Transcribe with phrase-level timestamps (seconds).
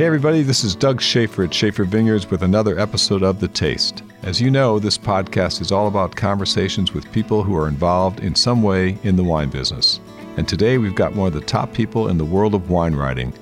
[0.00, 4.02] Hey, everybody, this is Doug Schaefer at Schaefer Vineyards with another episode of The Taste.
[4.22, 8.34] As you know, this podcast is all about conversations with people who are involved in
[8.34, 10.00] some way in the wine business.
[10.38, 13.34] And today we've got one of the top people in the world of wine writing,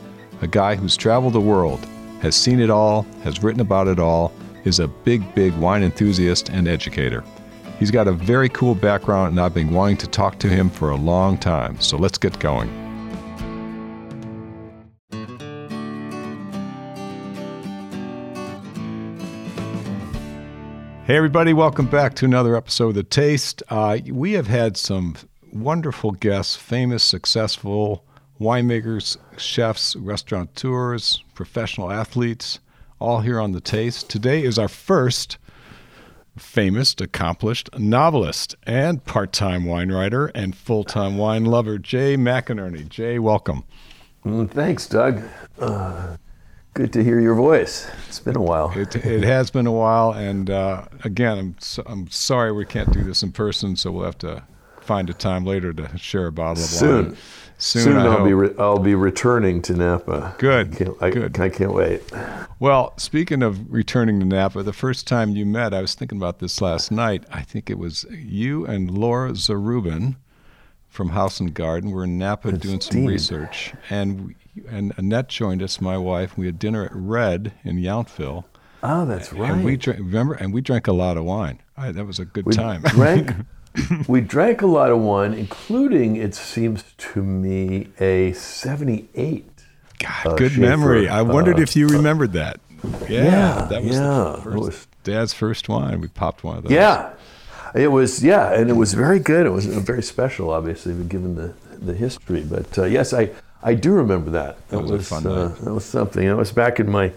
[0.42, 1.78] a guy who's traveled the world,
[2.22, 4.32] has seen it all, has written about it all,
[4.64, 7.22] is a big, big wine enthusiast and educator.
[7.78, 10.90] He's got a very cool background, and I've been wanting to talk to him for
[10.90, 11.80] a long time.
[11.80, 12.87] So let's get going.
[21.08, 23.62] Hey, everybody, welcome back to another episode of The Taste.
[23.70, 25.16] Uh, we have had some
[25.50, 28.04] wonderful guests, famous, successful
[28.38, 32.58] winemakers, chefs, restaurateurs, professional athletes,
[32.98, 34.10] all here on The Taste.
[34.10, 35.38] Today is our first
[36.36, 42.86] famous, accomplished novelist and part time wine writer and full time wine lover, Jay McInerney.
[42.86, 43.64] Jay, welcome.
[44.26, 45.22] Mm, thanks, Doug.
[45.58, 46.18] Uh,
[46.78, 47.90] Good to hear your voice.
[48.06, 48.70] It's been a while.
[48.70, 52.92] It, it has been a while, and uh, again, I'm so, I'm sorry we can't
[52.92, 54.44] do this in person, so we'll have to
[54.82, 57.04] find a time later to share a bottle of Soon.
[57.06, 57.16] wine.
[57.58, 58.24] Soon, Soon I'll hope.
[58.28, 60.36] be re- I'll be returning to Napa.
[60.38, 60.72] Good.
[60.72, 61.40] I can't, I, Good.
[61.40, 62.00] I can't wait.
[62.60, 66.38] Well, speaking of returning to Napa, the first time you met, I was thinking about
[66.38, 67.24] this last night.
[67.32, 70.14] I think it was you and Lora Zarubin
[70.88, 74.36] from House and Garden were in Napa That's doing some research, and
[74.68, 76.36] and Annette joined us, my wife.
[76.36, 78.44] We had dinner at Red in Yountville.
[78.82, 79.50] Oh, that's right.
[79.50, 81.60] And we drank, remember, and we drank a lot of wine.
[81.76, 82.82] I, that was a good we time.
[82.86, 83.32] Drank,
[84.08, 89.50] we drank a lot of wine, including, it seems to me, a 78.
[89.98, 91.08] God, uh, good Schaefer, memory.
[91.08, 92.60] I wondered uh, if you remembered that.
[93.08, 96.00] Yeah, yeah that was, yeah, first, was Dad's first wine.
[96.00, 96.72] We popped one of those.
[96.72, 97.12] Yeah,
[97.74, 98.22] it was.
[98.22, 99.46] Yeah, and it was very good.
[99.46, 102.44] It was very special, obviously, given the the history.
[102.48, 103.30] But uh, yes, I
[103.62, 104.68] I do remember that.
[104.68, 106.26] That, was, was, fun uh, That was something.
[106.26, 107.12] It was back in my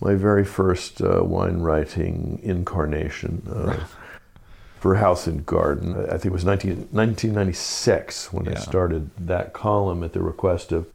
[0.00, 3.84] my very first uh, wine writing incarnation uh,
[4.78, 5.94] for House and Garden.
[5.96, 8.52] I think it was 19, 1996 when yeah.
[8.52, 10.86] I started that column at the request of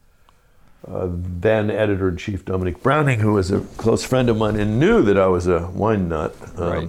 [0.86, 4.78] uh, then editor in chief Dominique Browning, who was a close friend of mine and
[4.78, 6.34] knew that I was a wine nut.
[6.56, 6.88] Um, right.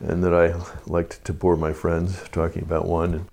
[0.00, 0.54] And that I
[0.86, 3.12] liked to bore my friends talking about wine.
[3.12, 3.28] And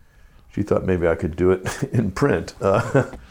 [0.52, 2.56] she thought maybe I could do it in print.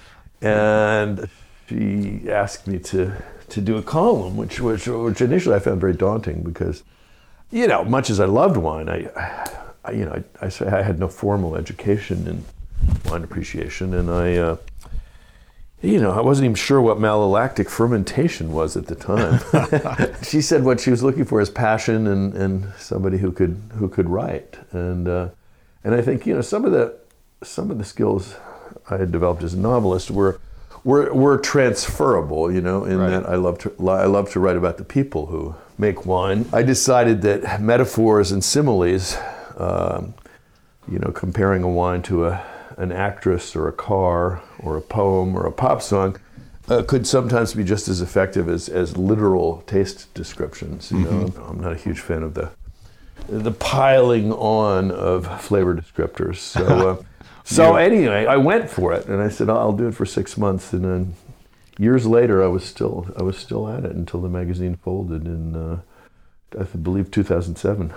[0.47, 1.29] And
[1.69, 5.95] she asked me to to do a column, which which which initially I found very
[5.95, 6.83] daunting because,
[7.51, 9.09] you know, much as I loved wine, I,
[9.85, 12.45] I you know I, I, I, had no formal education in
[13.11, 14.37] wine appreciation, and I.
[14.37, 14.57] Uh,
[15.83, 19.41] you know, I wasn't even sure what malolactic fermentation was at the time.
[20.23, 23.89] she said what she was looking for is passion and, and somebody who could who
[23.89, 25.29] could write, and uh,
[25.85, 26.99] and I think you know some of the
[27.43, 28.35] some of the skills
[28.89, 30.41] I had developed as a novelist were
[30.85, 33.11] were, were transferable, you know, in right.
[33.11, 36.49] that I love to I love to write about the people who make wine.
[36.53, 39.17] I decided that metaphors and similes,
[39.57, 40.15] um,
[40.89, 42.45] you know, comparing a wine to a
[42.77, 46.21] an actress or a car or a poem or a pop song,
[46.69, 50.93] uh, could sometimes be just as effective as, as literal taste descriptions.
[50.93, 51.39] You mm-hmm.
[51.39, 52.51] know, I'm not a huge fan of the
[53.29, 56.37] the piling on of flavor descriptors.
[56.37, 57.01] So.
[57.03, 57.03] Uh,
[57.55, 60.73] so anyway, I went for it, and I said I'll do it for six months,
[60.73, 61.15] and then
[61.79, 65.55] years later, I was still I was still at it until the magazine folded in
[65.55, 65.81] uh,
[66.59, 67.93] I believe 2007.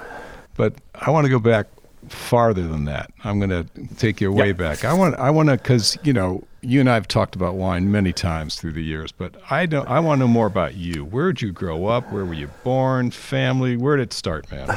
[0.56, 1.68] But I want to go back
[2.08, 3.12] farther than that.
[3.24, 4.54] I'm going to take you way yeah.
[4.54, 4.86] back.
[4.86, 7.92] I want I want to because you know you and I have talked about wine
[7.92, 9.88] many times through the years, but I don't.
[9.88, 11.06] I want to know more about you.
[11.06, 12.12] Where did you grow up?
[12.12, 13.12] Where were you born?
[13.12, 13.78] Family?
[13.78, 14.68] Where did it start, man?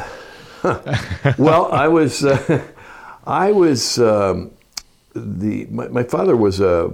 [1.39, 2.63] well, I was uh,
[3.27, 3.99] I was.
[3.99, 4.53] Um,
[5.15, 6.93] the my, my father was a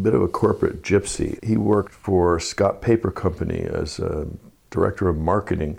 [0.00, 1.42] bit of a corporate gypsy.
[1.44, 4.26] He worked for Scott Paper Company as a
[4.70, 5.78] director of marketing,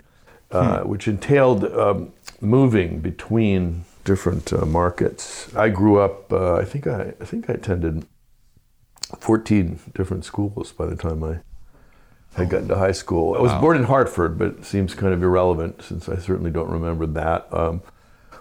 [0.50, 0.88] uh, hmm.
[0.88, 5.54] which entailed um, moving between different uh, markets.
[5.54, 6.32] I grew up.
[6.32, 8.06] Uh, I think I, I think I attended
[9.18, 11.40] 14 different schools by the time I
[12.36, 13.34] had gotten to high school.
[13.34, 13.60] I was wow.
[13.60, 17.52] born in Hartford, but it seems kind of irrelevant since I certainly don't remember that.
[17.52, 17.82] Um,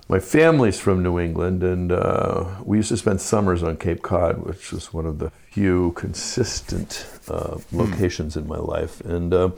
[0.08, 4.46] my family's from New England, and uh, we used to spend summers on Cape Cod,
[4.46, 7.78] which was one of the few consistent uh, hmm.
[7.78, 9.02] locations in my life.
[9.02, 9.50] And uh,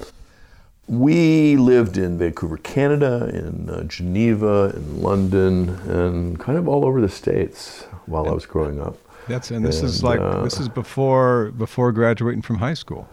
[0.87, 7.01] we lived in Vancouver, Canada, in uh, Geneva, in London, and kind of all over
[7.01, 8.97] the states while I was growing up.
[9.27, 13.09] That's and this and, is like uh, this is before before graduating from high school.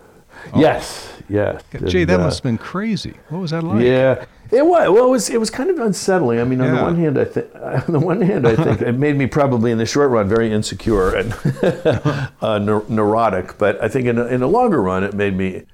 [0.52, 0.60] Oh.
[0.60, 1.62] Yes, yes.
[1.86, 3.14] Gee, that uh, must have been crazy.
[3.28, 3.82] What was that like?
[3.82, 4.88] Yeah, it was.
[4.90, 5.30] Well, it was.
[5.30, 6.40] It was kind of unsettling.
[6.40, 6.76] I mean, on yeah.
[6.76, 9.70] the one hand, I think, on the one hand, I think it made me probably
[9.70, 11.32] in the short run very insecure and
[12.40, 13.58] uh, neurotic.
[13.58, 15.64] But I think in a, in the longer run, it made me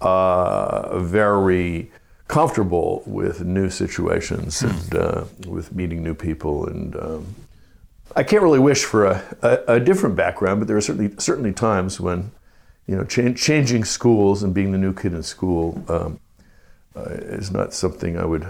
[0.00, 1.90] uh, very
[2.30, 6.64] comfortable with new situations and uh, with meeting new people.
[6.64, 7.34] And um,
[8.14, 11.52] I can't really wish for a, a, a, different background, but there are certainly certainly
[11.52, 12.30] times when,
[12.90, 16.18] you know, changing schools and being the new kid in school um,
[16.96, 18.44] uh, is not something I would.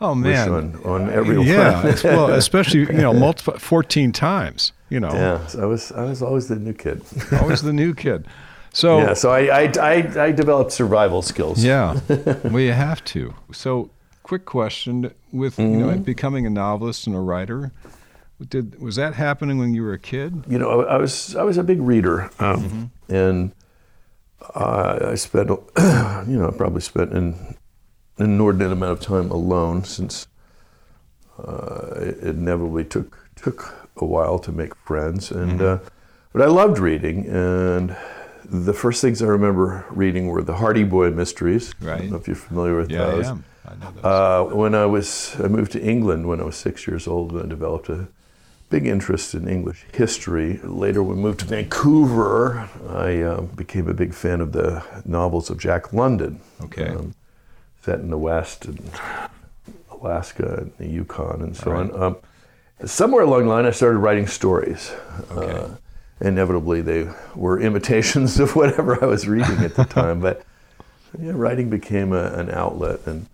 [0.00, 0.50] Oh man!
[0.52, 1.48] On, on everyone.
[1.48, 4.70] Yeah, well, especially you know, multiple, fourteen times.
[4.88, 5.12] You know.
[5.12, 7.02] Yeah, so I was I was always the new kid.
[7.40, 8.24] always the new kid.
[8.72, 11.62] So yeah, so I, I, I, I developed survival skills.
[11.62, 11.98] Yeah,
[12.44, 13.34] well, you have to.
[13.50, 13.90] So,
[14.22, 15.72] quick question: with mm-hmm.
[15.72, 16.02] you know mm-hmm.
[16.02, 17.72] becoming a novelist and a writer,
[18.48, 20.44] did was that happening when you were a kid?
[20.48, 23.14] You know, I was I was a big reader, um, mm-hmm.
[23.14, 23.52] and
[24.54, 25.48] I spent
[25.78, 27.56] you know probably spent an
[28.18, 30.26] inordinate amount of time alone since
[31.38, 35.84] uh, it inevitably took took a while to make friends, and mm-hmm.
[35.84, 35.88] uh,
[36.32, 37.96] but I loved reading and
[38.50, 41.72] the first things I remember reading were the Hardy Boy mysteries.
[41.80, 41.94] Right.
[41.94, 43.26] I don't know if you're familiar with yeah, those.
[43.26, 43.44] I am.
[43.64, 44.04] I know those.
[44.04, 47.44] Uh, when I was, I moved to England when I was six years old and
[47.44, 48.08] I developed a
[48.70, 50.60] big interest in English history.
[50.62, 55.50] Later, when we moved to Vancouver, I uh, became a big fan of the novels
[55.50, 56.40] of Jack London.
[56.62, 56.88] Okay.
[56.88, 57.14] Um,
[57.82, 58.90] set in the West and
[59.90, 61.90] Alaska and the Yukon and so right.
[61.90, 62.02] on.
[62.02, 62.16] Um,
[62.84, 64.92] somewhere along the line, I started writing stories.
[65.32, 65.52] Okay.
[65.52, 65.68] Uh,
[66.20, 70.20] inevitably they were imitations of whatever I was reading at the time.
[70.20, 70.44] but
[71.18, 73.26] yeah, writing became a, an outlet and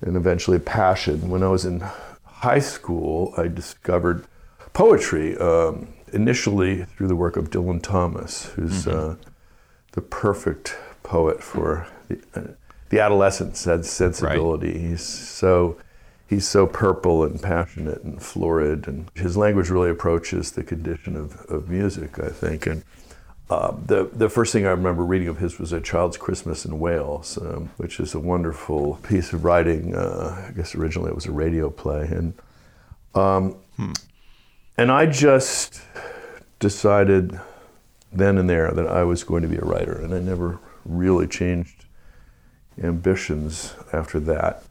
[0.00, 1.30] and eventually a passion.
[1.30, 1.80] When I was in
[2.24, 4.26] high school, I discovered
[4.72, 9.12] poetry um, initially through the work of Dylan Thomas, who's mm-hmm.
[9.12, 9.14] uh,
[9.92, 12.42] the perfect poet for the, uh,
[12.90, 14.72] the adolescent sensibility.
[14.72, 14.80] Right.
[14.80, 15.76] He's so
[16.28, 21.40] he's so purple and passionate and florid, and his language really approaches the condition of,
[21.48, 22.66] of music, I think.
[22.66, 22.84] And
[23.50, 26.78] uh, the the first thing I remember reading of his was A Child's Christmas in
[26.78, 29.94] Wales, um, which is a wonderful piece of writing.
[29.94, 32.34] Uh, I guess originally it was a radio play, and
[33.14, 33.92] um, hmm.
[34.76, 35.82] And I just
[36.58, 37.38] decided
[38.12, 41.26] then and there that I was going to be a writer, and I never really
[41.26, 41.84] changed
[42.82, 44.64] ambitions after that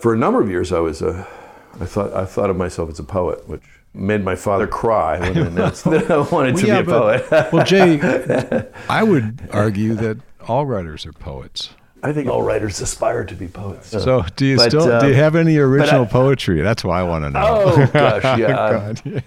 [0.00, 1.26] for a number of years, I was a,
[1.80, 3.62] I thought I thought of myself as a poet, which
[3.94, 6.92] made my father cry when I announced that I wanted well, to yeah, be a
[6.92, 7.52] but, poet.
[7.52, 11.70] well, Jay, I would argue that all writers are poets.
[12.02, 13.88] I think all writers aspire to be poets.
[13.88, 16.60] So, do you but, still um, do you have any original I, poetry?
[16.60, 17.40] That's why I want to know.
[17.44, 19.20] Oh gosh, yeah.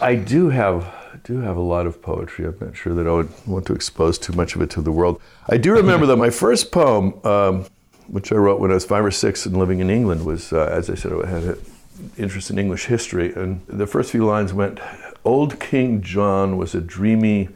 [0.00, 0.92] I do have
[1.24, 2.46] do have a lot of poetry.
[2.46, 4.92] I'm not sure that I would want to expose too much of it to the
[4.92, 5.20] world.
[5.48, 7.20] I do remember that my first poem.
[7.24, 7.66] Um,
[8.08, 10.68] which I wrote when I was five or six and living in England, was, uh,
[10.70, 11.58] as I said, I had an
[12.18, 13.32] interest in English history.
[13.32, 14.80] And the first few lines went
[15.24, 17.48] Old King John was a dreamy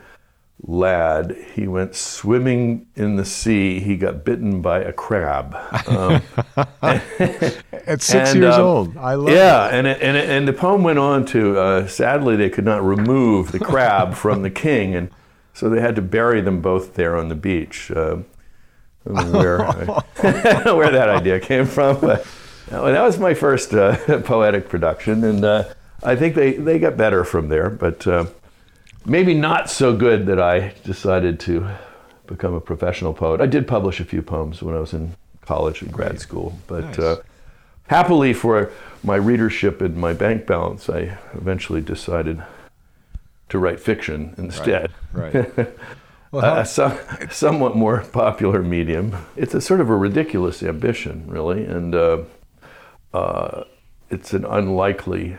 [0.62, 1.37] lad.
[1.55, 3.81] He went swimming in the sea.
[3.81, 5.55] He got bitten by a crab.
[5.87, 6.23] Um,
[6.82, 8.97] At six and, years um, old.
[8.97, 9.75] I love yeah, it.
[9.75, 12.85] and, it, and, it, and the poem went on to uh, sadly, they could not
[12.85, 14.94] remove the crab from the king.
[14.94, 15.11] And
[15.53, 17.91] so they had to bury them both there on the beach.
[17.91, 18.19] Uh,
[19.06, 19.85] where I,
[20.73, 22.00] where that idea came from.
[22.00, 22.26] But
[22.70, 25.64] well, that was my first uh, poetic production, and uh,
[26.03, 27.70] I think they, they got better from there.
[27.70, 28.26] But uh,
[29.06, 31.69] maybe not so good that I decided to
[32.26, 33.41] become a professional poet.
[33.41, 36.84] I did publish a few poems when I was in college and grad school, but
[36.84, 36.98] nice.
[36.98, 37.22] Uh,
[37.86, 38.72] happily for
[39.03, 42.43] my readership and my bank balance, I eventually decided
[43.48, 44.93] to write fiction instead.
[45.13, 45.56] Right.
[45.56, 45.69] right.
[46.32, 46.98] well, a, some,
[47.31, 49.17] somewhat more popular medium.
[49.36, 52.19] It's a sort of a ridiculous ambition, really, and uh,
[53.15, 53.65] uh,
[54.10, 55.39] it's an unlikely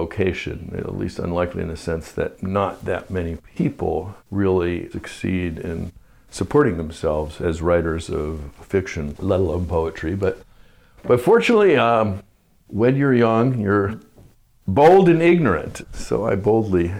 [0.00, 5.90] vocation, at least unlikely in the sense that not that many people really succeed in
[6.30, 10.14] supporting themselves as writers of fiction, let alone poetry.
[10.14, 10.42] But,
[11.02, 12.22] but fortunately, um,
[12.68, 13.98] when you're young, you're
[14.68, 15.82] bold and ignorant.
[15.92, 16.92] So I boldly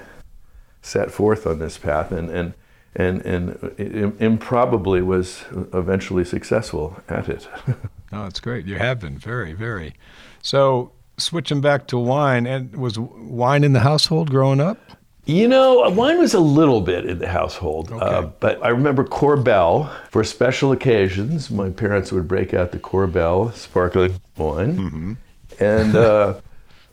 [0.82, 2.54] set forth on this path, and, and
[2.94, 7.46] and and improbably was eventually successful at it.
[8.12, 8.66] oh, that's great.
[8.66, 9.94] You have been very, very.
[10.42, 14.78] So switching back to wine, and was wine in the household growing up?
[15.24, 18.04] You know, wine was a little bit in the household, okay.
[18.04, 21.50] uh, but I remember Korbel for special occasions.
[21.50, 25.12] My parents would break out the Korbel sparkling wine, mm-hmm.
[25.60, 26.40] and uh,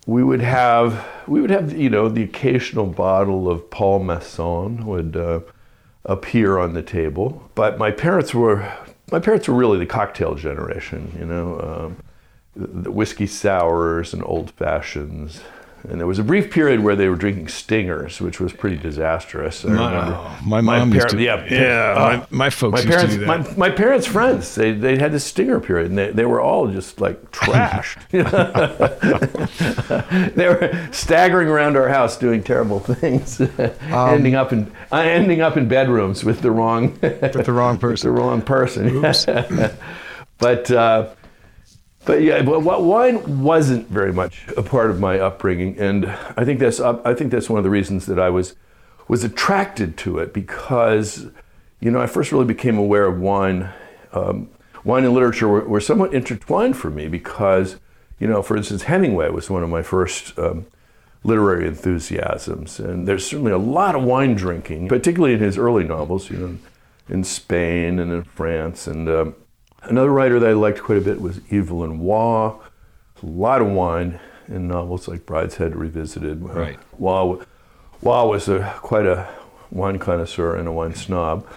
[0.05, 5.15] we would have we would have you know the occasional bottle of Paul Masson would.
[5.15, 5.39] Uh,
[6.05, 7.49] appear on the table.
[7.55, 8.71] But my parents were
[9.11, 11.97] my parents were really the cocktail generation, you know, um,
[12.55, 15.41] the whiskey sours and old fashions
[15.89, 19.65] and there was a brief period where they were drinking Stingers, which was pretty disastrous.
[19.65, 20.31] I remember.
[20.45, 21.23] my mom used par- to.
[21.23, 21.93] yeah, yeah.
[21.95, 23.57] uh, my, my folks my used parents, to do that.
[23.57, 26.67] my, my parents' friends, they, they had this stinger period, and they, they were all
[26.67, 27.97] just like trash.
[28.11, 28.23] they
[30.47, 33.39] were staggering around our house doing terrible things,
[33.81, 38.09] ending up in uh, ending up in bedrooms with the wrong with the wrong person.
[38.09, 39.01] the wrong person.
[40.37, 41.09] but uh,
[42.05, 46.79] but yeah, wine wasn't very much a part of my upbringing, and I think that's
[46.79, 48.55] I think that's one of the reasons that I was
[49.07, 51.27] was attracted to it because
[51.79, 53.69] you know I first really became aware of wine.
[54.13, 54.49] Um,
[54.83, 57.77] wine and literature were, were somewhat intertwined for me because
[58.19, 60.37] you know, for instance, Hemingway was one of my first.
[60.37, 60.67] Um,
[61.23, 66.29] literary enthusiasms, and there's certainly a lot of wine drinking, particularly in his early novels,
[66.29, 66.57] you know,
[67.09, 68.85] in Spain and in France.
[68.85, 69.35] And um,
[69.89, 72.59] another writer that I liked quite a bit was Evelyn Waugh.
[73.21, 76.41] A lot of wine in novels like Brideshead Revisited.
[76.41, 76.77] Right.
[76.97, 77.43] Waugh,
[78.01, 79.27] Waugh was a, quite a
[79.71, 81.47] wine connoisseur and a wine snob.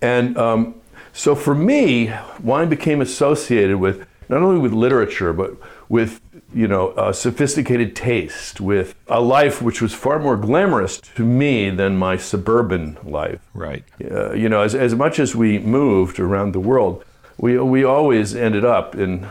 [0.00, 0.80] And um,
[1.12, 5.56] so for me, wine became associated with not only with literature, but
[5.88, 6.20] with
[6.54, 11.70] you know a sophisticated taste, with a life which was far more glamorous to me
[11.70, 13.40] than my suburban life.
[13.54, 13.84] Right.
[14.02, 17.04] Uh, you know, as, as much as we moved around the world,
[17.38, 19.26] we, we always ended up in,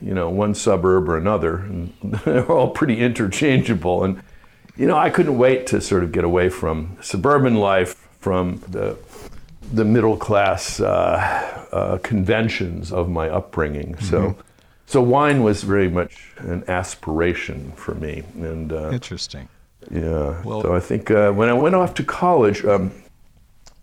[0.00, 1.56] you know, one suburb or another.
[1.56, 1.92] And
[2.24, 4.04] they're all pretty interchangeable.
[4.04, 4.22] And,
[4.76, 8.96] you know, I couldn't wait to sort of get away from suburban life, from the,
[9.72, 13.98] the middle class uh, uh, conventions of my upbringing.
[13.98, 14.36] So,
[14.86, 18.22] so wine was very much an aspiration for me.
[18.36, 19.48] And, uh, Interesting.
[19.90, 20.40] yeah.
[20.44, 22.92] Well- so I think uh, when I went off to college, um,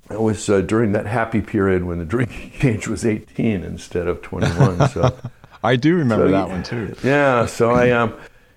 [0.10, 4.22] I was uh, during that happy period when the drinking age was 18 instead of
[4.22, 4.90] 21.
[4.90, 5.16] So
[5.64, 6.96] I do remember So, that one too.
[7.04, 8.14] yeah, so I, um,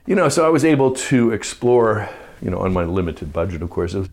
[0.06, 2.08] you know, so I was able to explore,
[2.42, 4.08] you know, on my limited budget, of course, I was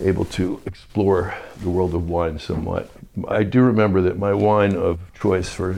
[0.00, 2.90] able to explore the world of wine somewhat.
[3.28, 5.76] I do remember that my wine of choice for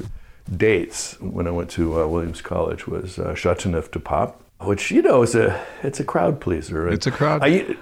[0.57, 5.03] dates when I went to uh, Williams College was uh, Chateauneuf du Pape, which you
[5.03, 6.89] know is a it's a crowd pleaser.
[6.89, 7.77] It's a crowd- I,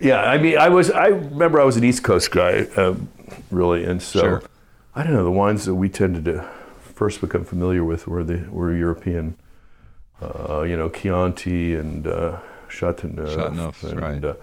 [0.00, 0.90] yeah, I mean, I was.
[0.90, 3.08] I remember I was an East Coast guy, um,
[3.50, 4.42] really, and so Sure.
[4.94, 5.24] I don't know.
[5.24, 6.48] The wines that we tended to
[6.94, 9.36] first become familiar with were the were European,
[10.20, 13.30] uh, you know, Chianti and uh, Chateauneuf.
[13.30, 14.24] Chateauneuf, and, right.
[14.24, 14.34] Uh,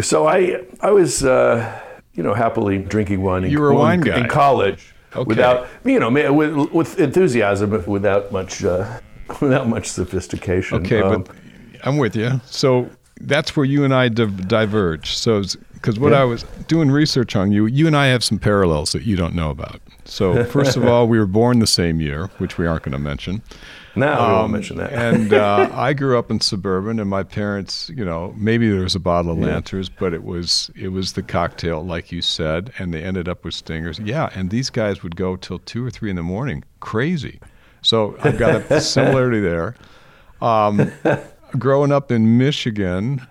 [0.00, 1.80] so I I was uh,
[2.14, 3.44] you know happily drinking wine.
[3.44, 4.20] In, You were a wine in, guy.
[4.20, 5.24] in college Okay.
[5.28, 8.98] without you know with, with enthusiasm, but without much uh,
[9.40, 10.78] without much sophistication.
[10.78, 11.36] Okay, Um, but
[11.84, 12.40] I'm with you.
[12.46, 12.88] So
[13.22, 15.16] that's where you and I div- diverge.
[15.16, 15.42] So,
[15.74, 16.20] because what Yeah.
[16.22, 19.34] I was doing research on you, you and I have some parallels that you don't
[19.34, 19.80] know about.
[20.04, 22.98] So, first of all, we were born the same year, which we aren't going to
[22.98, 23.42] mention.
[23.94, 24.92] now I won't Um, mention that.
[25.14, 28.94] and uh, I grew up in suburban, and my parents, you know, maybe there was
[28.96, 32.92] a bottle of Lancers, but it was it was the cocktail, like you said, and
[32.92, 33.98] they ended up with stingers.
[34.00, 37.38] Yeah, and these guys would go till two or three in the morning, crazy.
[37.82, 39.74] So I've got a similarity there.
[40.40, 40.90] Um,
[41.58, 43.26] growing up in Michigan,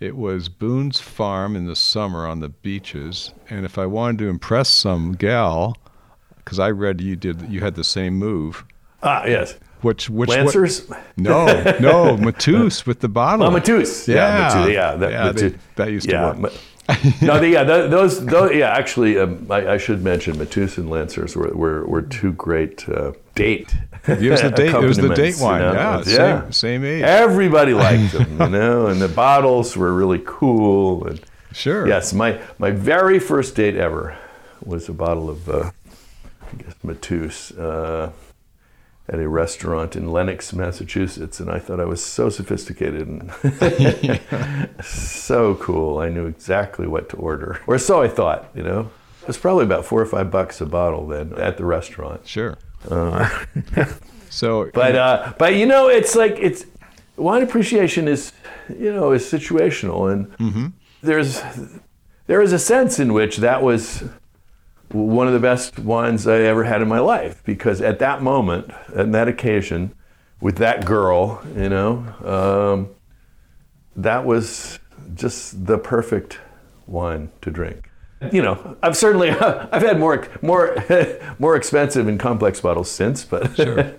[0.00, 4.28] it was Boone's Farm in the summer on the beaches, and if I wanted to
[4.28, 5.76] impress some gal,
[6.38, 8.64] because I read you did you had the same move.
[9.02, 10.88] ah, yes, Which which what- Lancers.
[11.16, 11.46] no,
[11.80, 13.46] no, Mateus with the bottle.
[13.46, 14.06] Oh, Mateus.
[14.08, 14.74] Yeah, Yeah, Mateus.
[14.74, 16.38] Yeah, that, Yeah, they- that used to yeah, work.
[16.38, 16.48] Ma-
[17.22, 18.70] no, they, yeah, those, those, yeah.
[18.70, 23.12] Actually, um, I, I should mention Mateus and Lancers were, were, were two great uh,
[23.34, 23.74] date.
[24.08, 24.72] It was the date.
[24.72, 25.60] It was the date accompaniments, you wine.
[25.60, 25.72] know?
[25.72, 26.40] Yeah, yeah.
[26.42, 27.02] same same age.
[27.02, 31.08] Everybody liked them, you know, and the bottles were really cool.
[31.08, 31.20] And
[31.52, 31.88] Sure.
[31.88, 34.16] yes, my my very first date ever
[34.64, 35.70] was a bottle of, uh,
[36.52, 37.50] I guess, Mateus.
[37.50, 38.12] Uh,
[39.08, 44.20] at a restaurant in Lenox, Massachusetts, and I thought I was so sophisticated and
[44.84, 45.98] so cool.
[45.98, 48.50] I knew exactly what to order, or so I thought.
[48.54, 48.90] You know,
[49.22, 52.26] it was probably about four or five bucks a bottle then at the restaurant.
[52.26, 52.58] Sure.
[52.90, 53.28] Uh,
[54.36, 56.66] So, but uh, but you know, it's like it's
[57.16, 58.32] wine appreciation is
[58.68, 60.72] you know is situational, and
[61.02, 61.42] there's
[62.26, 64.04] there is a sense in which that was
[64.90, 68.70] one of the best wines I ever had in my life because at that moment,
[68.94, 69.92] at that occasion,
[70.40, 72.88] with that girl, you know, um,
[73.96, 74.78] that was
[75.14, 76.38] just the perfect
[76.86, 77.90] wine to drink.
[78.32, 79.30] You know, I've certainly
[79.72, 80.76] I've had more more
[81.38, 83.92] more expensive and complex bottles since, but Sure.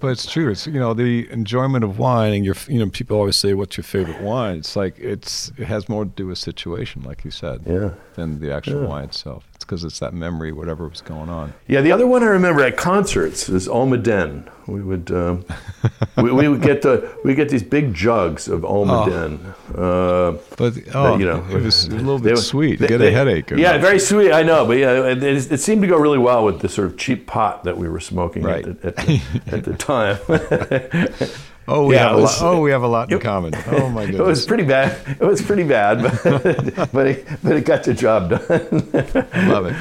[0.00, 0.50] but it's true.
[0.50, 3.76] It's you know the enjoyment of wine, and your you know people always say, "What's
[3.76, 7.30] your favorite wine?" It's like it's it has more to do with situation, like you
[7.32, 7.90] said, yeah.
[8.14, 8.88] than the actual Yeah.
[8.88, 9.47] wine itself.
[9.68, 11.52] Because it's that memory, whatever was going on.
[11.66, 14.48] Yeah, the other one I remember at concerts is Almaden.
[14.66, 15.44] We would um,
[16.16, 19.38] we, we would get the we get these big jugs of Almaden.
[19.74, 22.78] Uh, But oh, you know, it was a little bit would- sweet.
[22.78, 23.50] they- Get they- a headache.
[23.50, 24.32] Yeah, very sweet.
[24.32, 26.86] I know, but yeah, it, it, it seemed to go really well with the sort
[26.88, 28.66] of cheap pot that we were smoking Right.
[28.66, 31.28] at, the, at, the, at the time.
[31.68, 32.38] Oh, we Yeah, have it a lot.
[32.40, 33.52] Oh, we have a lot in common.
[33.68, 34.20] Oh my goodness.
[34.20, 34.98] it was pretty bad.
[35.20, 39.48] It was pretty bad, but but it, but it got the job done.
[39.48, 39.76] Love it.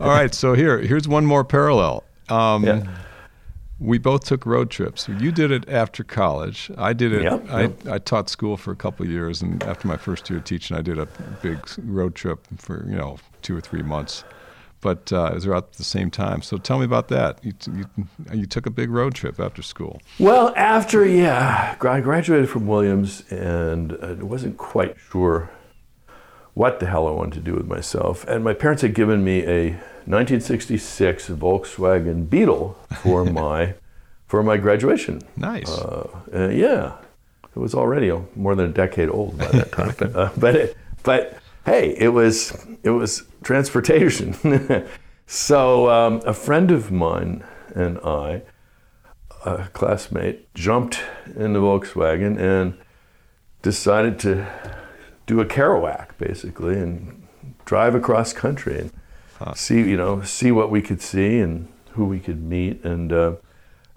[0.00, 2.04] All right, so here here's one more parallel.
[2.28, 2.82] Um, Yeah.
[3.78, 5.06] We both took road trips.
[5.06, 6.70] You did it after college.
[6.78, 7.24] I did it.
[7.24, 7.86] Yep, I, yep.
[7.86, 10.74] I taught school for a couple of years, and after my first year of teaching,
[10.78, 11.04] I did a
[11.42, 14.24] big road trip for you know two or three months.
[14.86, 16.42] But uh, it was about the same time.
[16.42, 17.44] So tell me about that.
[17.44, 17.86] You, t- you,
[18.32, 20.00] you took a big road trip after school.
[20.20, 25.50] Well, after yeah, I graduated from Williams, and I wasn't quite sure
[26.54, 28.24] what the hell I wanted to do with myself.
[28.28, 29.70] And my parents had given me a
[30.06, 33.74] 1966 Volkswagen Beetle for my
[34.28, 35.20] for my graduation.
[35.36, 35.68] Nice.
[35.68, 36.96] Uh, uh, yeah,
[37.56, 39.94] it was already uh, more than a decade old by that time.
[39.98, 44.86] but uh, but, it, but hey, it was it was transportation.
[45.26, 48.42] so um, a friend of mine and I,
[49.44, 51.00] a classmate, jumped
[51.36, 52.78] in the Volkswagen and
[53.62, 54.46] decided to
[55.26, 57.26] do a Kerouac basically and
[57.64, 62.20] drive across country and see you know see what we could see and who we
[62.20, 63.12] could meet and.
[63.12, 63.32] Uh,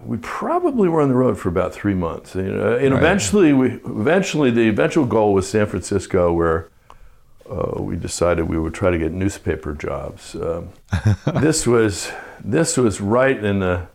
[0.05, 3.03] we probably were on the road for about three months, you know, and Right.
[3.03, 6.69] eventually, we eventually the eventual goal was San Francisco, where
[7.50, 10.36] uh, we decided we would try to get newspaper jobs.
[10.36, 10.70] Um,
[11.41, 12.12] this was
[12.44, 13.88] this was right in the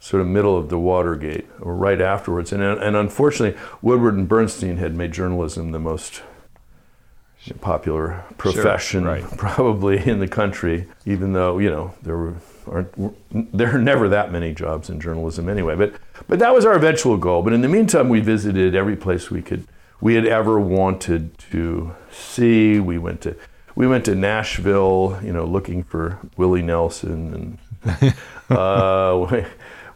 [0.00, 4.76] sort of middle of the Watergate, or right afterwards, and and unfortunately, Woodward and Bernstein
[4.76, 6.22] had made journalism the most
[7.60, 9.22] popular profession right.
[9.38, 12.34] probably in the country, even though you know there were
[12.70, 15.74] aren't there are never that many jobs in journalism anyway.
[15.74, 15.94] But
[16.26, 17.42] but that was our eventual goal.
[17.42, 19.66] But in the meantime, we visited every place we could
[20.00, 22.80] we had ever wanted to see.
[22.80, 23.36] We went to
[23.74, 28.14] we went to Nashville, you know, looking for Willie Nelson, and
[28.50, 29.44] uh, we,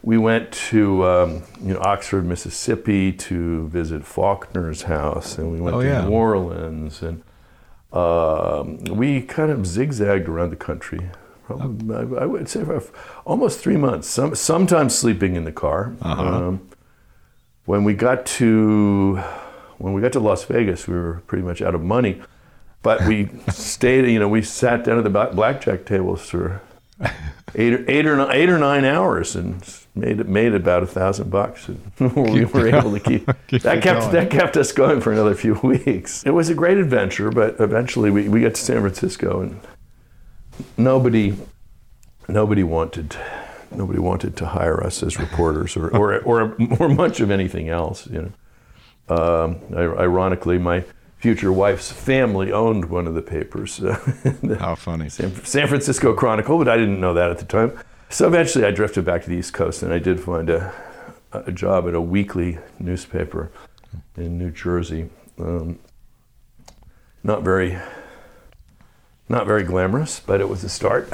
[0.01, 5.75] we went to um, you know Oxford, Mississippi, to visit Faulkner's house, and we went
[5.75, 6.05] Oh, to yeah.
[6.05, 7.23] New Orleans, and
[7.91, 11.09] um, we kind of zigzagged around the country.
[11.45, 12.81] Probably, I, I would say for
[13.25, 14.07] almost three months.
[14.07, 15.93] Some, sometimes sleeping in the car.
[16.01, 16.21] Uh-huh.
[16.23, 16.69] Um,
[17.65, 19.21] when we got to
[19.77, 22.21] when we got to Las Vegas, we were pretty much out of money,
[22.81, 24.09] but we stayed.
[24.09, 26.61] You know, we sat down at the blackjack tables for
[27.55, 29.63] eight or, eight or nine, eight or nine hours and
[29.95, 31.67] made made about a thousand bucks.
[31.67, 34.13] And we were able to keep, Keep that kept going.
[34.13, 36.23] that kept us going for another few weeks.
[36.25, 39.59] It was a great adventure, but eventually we, we got to San Francisco and
[40.77, 41.35] nobody
[42.27, 43.15] nobody wanted
[43.71, 48.07] nobody wanted to hire us as reporters or or, or, or much of anything else.
[48.07, 48.31] You know,
[49.09, 50.83] um, ironically, my
[51.17, 55.09] future wife's family owned one of the papers, the How funny.
[55.09, 57.77] San, San Francisco Chronicle, but I didn't know that at the time.
[58.09, 60.73] So eventually, I drifted back to the East Coast, and I did find a,
[61.31, 63.51] a job at a weekly newspaper
[64.17, 65.09] in New Jersey.
[65.39, 65.79] Um,
[67.23, 67.79] not very,
[69.29, 71.09] not very glamorous, but it was a start.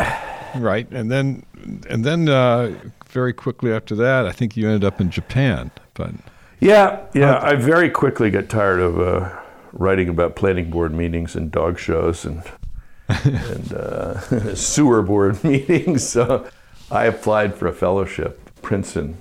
[0.56, 1.46] Right, and then
[1.88, 2.74] and then uh,
[3.08, 5.70] very quickly after that, I think you ended up in Japan.
[5.94, 6.12] But
[6.60, 7.40] Yeah, yeah.
[7.42, 9.40] I very quickly got tired of uh,
[9.72, 12.44] writing about planning board meetings and dog shows and
[13.08, 16.08] and uh, sewer board meetings.
[16.08, 16.50] So
[16.92, 19.18] I applied for a fellowship, Princeton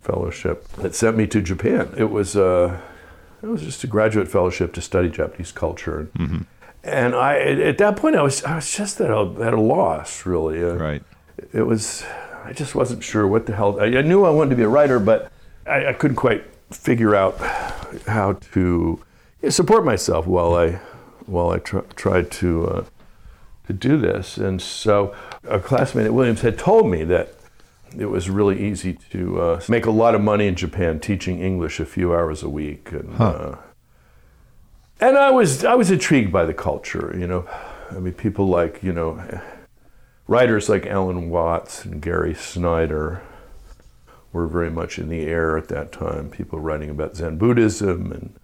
[0.00, 1.94] fellowship, that sent me to Japan.
[1.96, 2.80] It was uh,
[3.42, 6.08] it was just a graduate fellowship to study Japanese culture.
[6.82, 10.26] And I, at that point, I was, I was just at a, at a loss,
[10.26, 10.62] really.
[10.62, 11.02] Uh, right,
[11.52, 12.04] it was
[12.44, 14.68] i just wasn't sure what the hell i, I knew i wanted to be a
[14.68, 15.30] writer but
[15.66, 17.38] I, I couldn't quite figure out
[18.06, 19.02] how to
[19.48, 20.72] support myself while i
[21.26, 22.84] while i tr- tried to uh,
[23.66, 24.36] to do this.
[24.36, 27.34] And so a classmate at williams had told me that
[27.96, 31.80] it was really easy to uh, make a lot of money in japan teaching english
[31.80, 32.92] a few hours a week.
[32.92, 33.56] And uh,
[35.00, 37.46] and i was i was intrigued by the culture you know.
[37.90, 39.22] I mean people like you know
[40.26, 43.22] writers like Alan Watts and Gary Snyder
[44.34, 46.28] were very much in the air at that time.
[46.28, 48.34] People writing about Zen Buddhism and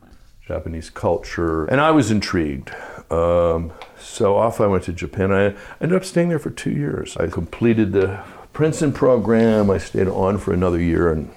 [0.47, 2.71] Japanese culture, and I was intrigued.
[3.11, 5.33] Um, so off I went to Japan.
[5.33, 7.17] I ended up staying there for two years.
[7.17, 8.23] I completed the
[8.53, 9.69] Princeton program.
[9.69, 11.31] I stayed on for another year and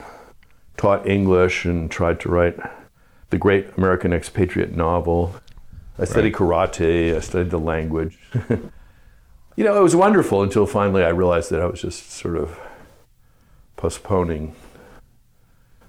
[0.78, 2.58] taught English and tried to write
[3.32, 5.36] the great American expatriate novel.
[5.98, 7.16] I studied karate.
[7.16, 8.20] I studied the language.
[9.56, 12.60] you know, it was wonderful until finally I realized that I was just sort of
[13.84, 14.56] postponing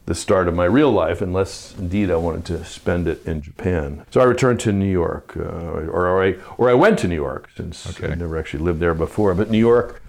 [0.06, 4.04] the start of my real life, unless indeed I wanted to spend it in Japan.
[4.10, 7.14] So I returned to New York, uh, or, or, I, or I went to New
[7.14, 8.10] York since Okay.
[8.10, 9.32] I'd never actually lived there before.
[9.36, 10.02] But New York,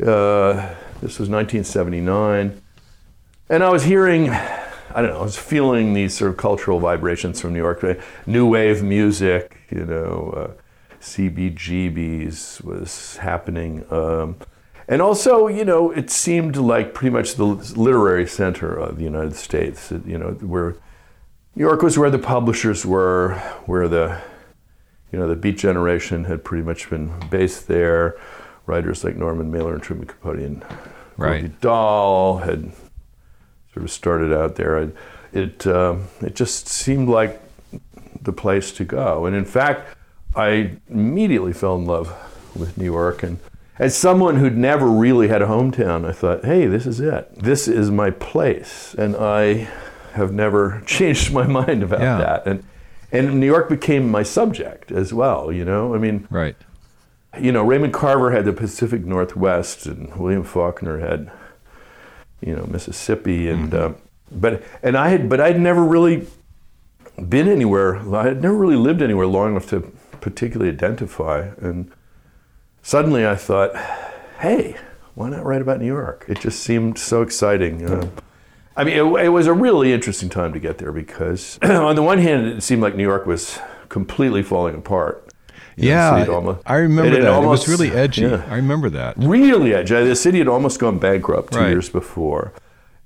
[0.00, 0.52] uh,
[1.00, 2.62] this was 1979,
[3.50, 7.40] and I was hearing, I don't know, I was feeling these sort of cultural vibrations
[7.40, 7.84] from New York,
[8.24, 10.62] new wave music, you know, uh,
[11.00, 13.84] CBGBs was happening.
[13.90, 14.36] Um,
[14.88, 19.34] and also, you know, it seemed like pretty much the literary center of the United
[19.36, 19.90] States.
[20.06, 20.76] You know, where
[21.54, 23.34] New York was where the publishers were,
[23.66, 24.20] where the,
[25.12, 28.16] you know, the Beat Generation had pretty much been based there.
[28.66, 30.64] Writers like Norman Mailer and Truman Capote and
[31.16, 31.44] Right.
[31.44, 32.72] Roald Dahl had
[33.74, 34.78] sort of started out there.
[34.78, 34.92] I-
[35.32, 37.40] It um, it just seemed like
[38.22, 39.24] the place to go.
[39.26, 39.96] And in fact,
[40.36, 42.08] I immediately fell in love
[42.54, 43.22] with New York.
[43.22, 43.38] And
[43.82, 47.34] as someone who'd never really had a hometown, I thought, hey, this is it.
[47.34, 48.94] This is my place.
[48.96, 49.68] And I
[50.12, 52.18] have never changed my mind about Yeah.
[52.18, 52.46] that.
[52.46, 52.62] And
[53.14, 55.52] and New York became my subject as well.
[55.52, 56.56] You know, I mean, Right.
[57.38, 61.30] you know, Raymond Carver had the Pacific Northwest, and William Faulkner had,
[62.40, 63.96] you know, Mississippi, and um,
[64.30, 66.26] but and I had, but I'd never really
[67.28, 67.96] been anywhere.
[68.14, 69.80] I had never really lived anywhere long enough to
[70.22, 71.48] particularly identify.
[71.60, 71.90] And
[72.82, 73.74] suddenly, I thought,
[74.40, 74.76] hey,
[75.14, 76.24] why not write about New York?
[76.28, 77.84] It just seemed so exciting.
[77.88, 78.08] Uh,
[78.76, 82.02] I mean, it, it was a really interesting time to get there because, on the
[82.02, 85.28] one hand, it seemed like New York was completely falling apart.
[85.76, 87.30] You know, Yeah, city had almo- I remember it that.
[87.30, 88.22] almost- it was really edgy.
[88.22, 88.44] yeah.
[88.50, 89.14] I remember that.
[89.18, 89.94] really edgy.
[90.04, 91.68] The city had almost gone bankrupt two Right.
[91.70, 92.52] years before.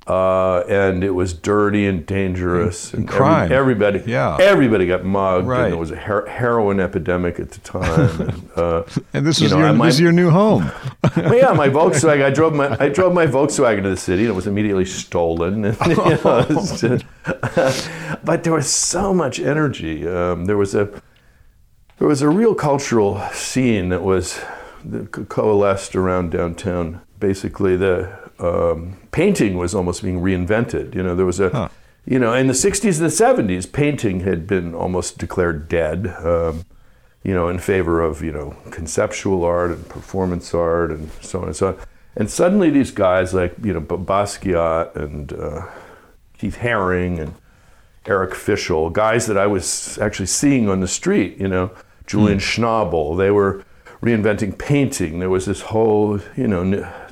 [0.07, 2.95] Uh, and it was dirty and dangerous.
[2.95, 3.51] And, every- crime.
[3.51, 4.37] everybody, Yeah.
[4.41, 5.49] everybody got mugged.
[5.49, 5.65] Right.
[5.65, 8.21] And there was a her- heroin epidemic at the time.
[8.21, 10.71] and, uh, And this You is know, your might- this is your new home.
[11.17, 12.23] well, yeah, my Volkswagen.
[12.25, 15.65] I drove my I drove my Volkswagen to the city, and it was immediately stolen.
[15.65, 17.91] And, you know, just-
[18.25, 20.07] but there was so much energy.
[20.07, 20.89] Um, there was a
[21.99, 24.41] there was a real cultural scene that was
[24.85, 27.01] that coalesced around downtown.
[27.19, 30.95] Basically, the um, painting was almost being reinvented.
[30.95, 31.69] You know, there was a Huh.
[32.05, 36.07] you know in the '60s and the '70s, painting had been almost declared dead.
[36.25, 36.65] Um,
[37.27, 41.47] you know, in favor of, you know, conceptual art and performance art and so on
[41.47, 41.79] and so on.
[42.15, 45.67] And suddenly these guys like, you know, Basquiat and uh,
[46.39, 47.35] Keith Haring and
[48.07, 51.73] Eric Fischl, guys that I was actually seeing on the street, you know,
[52.07, 53.65] Julian Schnabel, they were
[54.01, 55.19] reinventing painting.
[55.19, 56.63] There was this whole, you know,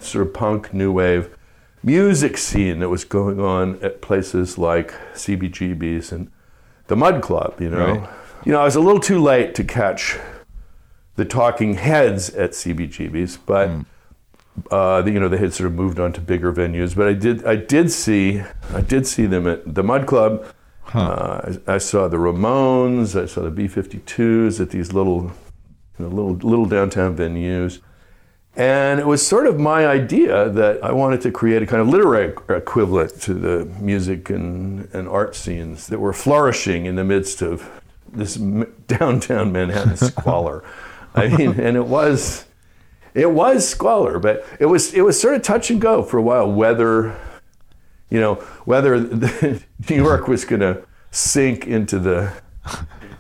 [0.05, 1.37] sort of punk new wave
[1.83, 6.31] music scene that was going on at places like CBGB's and
[6.87, 7.99] the Mud Club, you know.
[7.99, 8.11] Right.
[8.45, 10.19] You know, I was a little too late to catch
[11.17, 13.71] the talking heads at CBGB's, but
[14.71, 16.97] uh, you know they had sort of moved on to bigger venues.
[16.97, 20.47] But I did, I did see, I did see them at the Mud Club.
[20.93, 23.21] Uh, I, I saw the Ramones.
[23.21, 25.33] I saw the B-52s at these little,
[25.99, 27.81] you know, little little downtown venues.
[28.57, 31.89] And it was sort of my idea that I wanted to create a kind of
[31.89, 37.43] literary equivalent to the music and, and art scenes that were flourishing in the midst
[37.43, 37.69] of
[38.13, 38.37] this
[38.87, 40.63] downtown Manhattan squalor.
[41.17, 42.45] I mean, and it was,
[43.13, 46.23] it was squalor, but it was it was sort of touch and go for a
[46.23, 47.17] while whether,
[48.11, 52.33] you know, whether New York was going to sink into the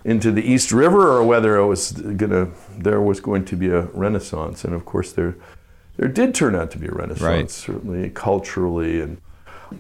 [0.05, 3.83] into the East River or whether it was gonna there was going to be a
[3.93, 4.65] renaissance.
[4.65, 5.37] And of course, there
[5.97, 7.51] there did turn out to be a renaissance, Right.
[7.51, 9.19] certainly culturally and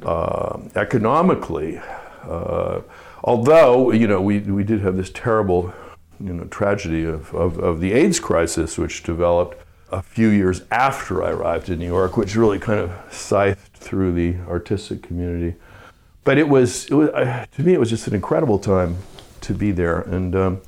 [0.05, 1.81] uh, economically.
[2.23, 2.81] Uh,
[3.23, 5.73] although you know we we did have this terrible
[6.21, 9.61] you know tragedy of, of, of the AIDS crisis, which developed
[9.93, 14.13] a few years after I arrived in New York, which really kind of scythed through
[14.13, 15.57] the artistic community.
[16.25, 18.97] But it was, it was uh, to me, it was just an incredible time
[19.45, 20.61] to be there, and um,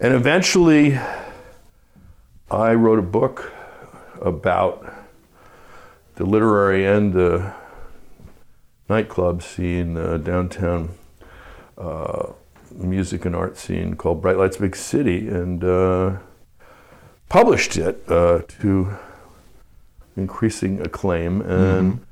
[0.00, 0.98] and eventually,
[2.50, 3.52] I wrote a book
[4.20, 4.92] about
[6.16, 7.52] the literary and the
[8.88, 10.90] nightclub scene, the downtown
[11.78, 12.32] uh,
[12.74, 16.16] music and art scene called Bright Lights Big City, and uh,
[17.28, 18.96] published it uh, to
[20.16, 21.40] increasing acclaim.
[21.40, 22.06] And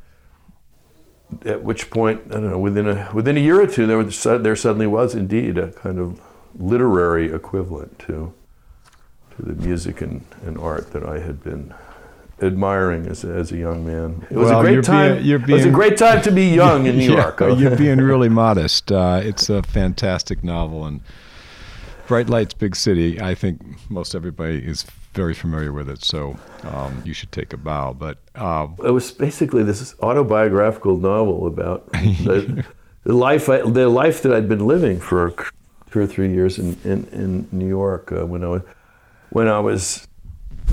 [1.44, 4.22] at which point, I don't know, within a within a year or two, there was
[4.22, 6.20] there suddenly was indeed a kind of
[6.58, 8.32] literary equivalent to
[9.36, 11.72] to the music and, and art that I had been
[12.40, 14.26] admiring as, as a young man.
[14.30, 15.14] It was Well, a great time.
[15.16, 17.40] being- you're it was a great time to be young in New Yeah, York.
[17.58, 18.90] you're being really modest.
[18.92, 21.00] Uh, it's a fantastic novel, and
[22.08, 23.20] Bright Lights, Big City.
[23.20, 27.58] I think most everybody is very familiar with it, so um, you should take a
[27.58, 27.92] bow.
[27.92, 32.64] But uh, it was basically this autobiographical novel about the,
[33.04, 35.34] the life I, the life that I'd been living for
[35.90, 38.62] two or three years in in, in New York uh, when I was
[39.28, 40.08] when I was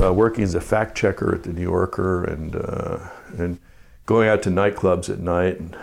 [0.01, 2.99] uh, working as a fact checker at the New Yorker and uh,
[3.37, 3.59] and
[4.05, 5.77] going out to nightclubs at night and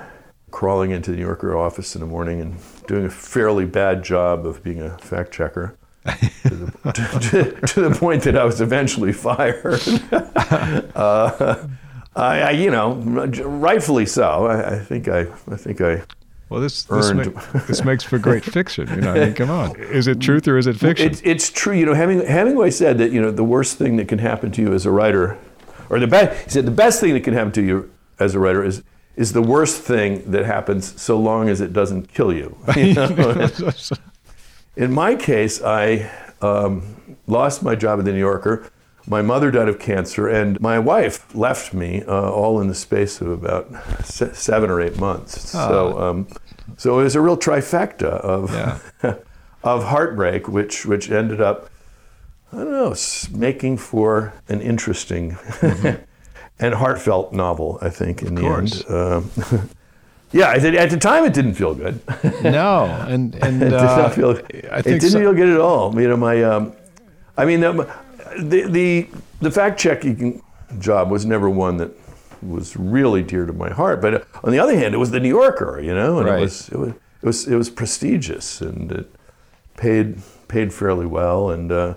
[0.53, 4.47] crawling into the New Yorker office in the morning and doing a fairly bad job
[4.47, 5.77] of being a fact checker.
[6.05, 9.81] to, the, to, to, the, point that I was eventually fired.
[10.95, 11.67] uh,
[12.15, 14.47] I, I, you know, rightfully so.
[14.47, 16.03] I, I, think I, I think I.
[16.49, 17.35] Well, this this, make,
[17.67, 18.87] this, makes for great fiction.
[18.89, 21.11] You know, I mean, come on, is it truth or is it fiction?
[21.11, 21.75] It's, it's true.
[21.75, 24.75] You know, Hemingway said that you know the worst thing that can happen to you
[24.75, 25.39] as a writer,
[25.89, 26.45] or the best.
[26.45, 28.83] He said the best thing that can happen to you as a writer is
[29.17, 32.57] is the worst thing that happens so long as it doesn't kill you.
[32.77, 33.49] you know?
[34.77, 38.71] In my case, I um, lost my job at the New Yorker.
[39.07, 43.21] My mother died of cancer, and my wife left me uh, all in the space
[43.21, 43.69] of about
[44.05, 45.55] se- seven or eight months.
[45.55, 45.69] Oh.
[45.69, 46.29] So, um,
[46.77, 49.17] so it was a real trifecta of yeah.
[49.65, 51.69] of heartbreak, which which ended up,
[52.53, 52.95] I don't know,
[53.33, 56.03] making for an interesting mm-hmm.
[56.63, 57.79] and heartfelt novel.
[57.83, 58.85] I think in of the course.
[58.89, 58.95] end.
[58.95, 59.71] Um,
[60.33, 62.01] Yeah, at the time it didn't feel good.
[62.43, 64.31] no, and and it did uh, not feel.
[64.31, 65.21] I think it didn't so.
[65.21, 65.99] feel good at all.
[66.01, 66.73] You know, my, um,
[67.37, 67.73] I mean, the,
[68.39, 69.09] the the
[69.41, 70.43] the fact checking
[70.79, 71.91] job was never one that
[72.43, 74.01] was really dear to my heart.
[74.01, 76.39] But on the other hand, it was the New Yorker, you know, and right.
[76.39, 79.15] it was it was it was it was prestigious and it
[79.77, 81.95] paid paid fairly well, and uh,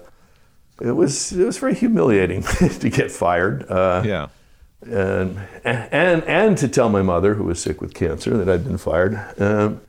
[0.82, 3.66] it was it was very humiliating to get fired.
[3.72, 4.28] Uh, yeah
[4.86, 8.78] and, and, and to tell my mother, who was sick with cancer, that I'd been
[8.78, 9.20] fired.
[9.40, 9.82] Um,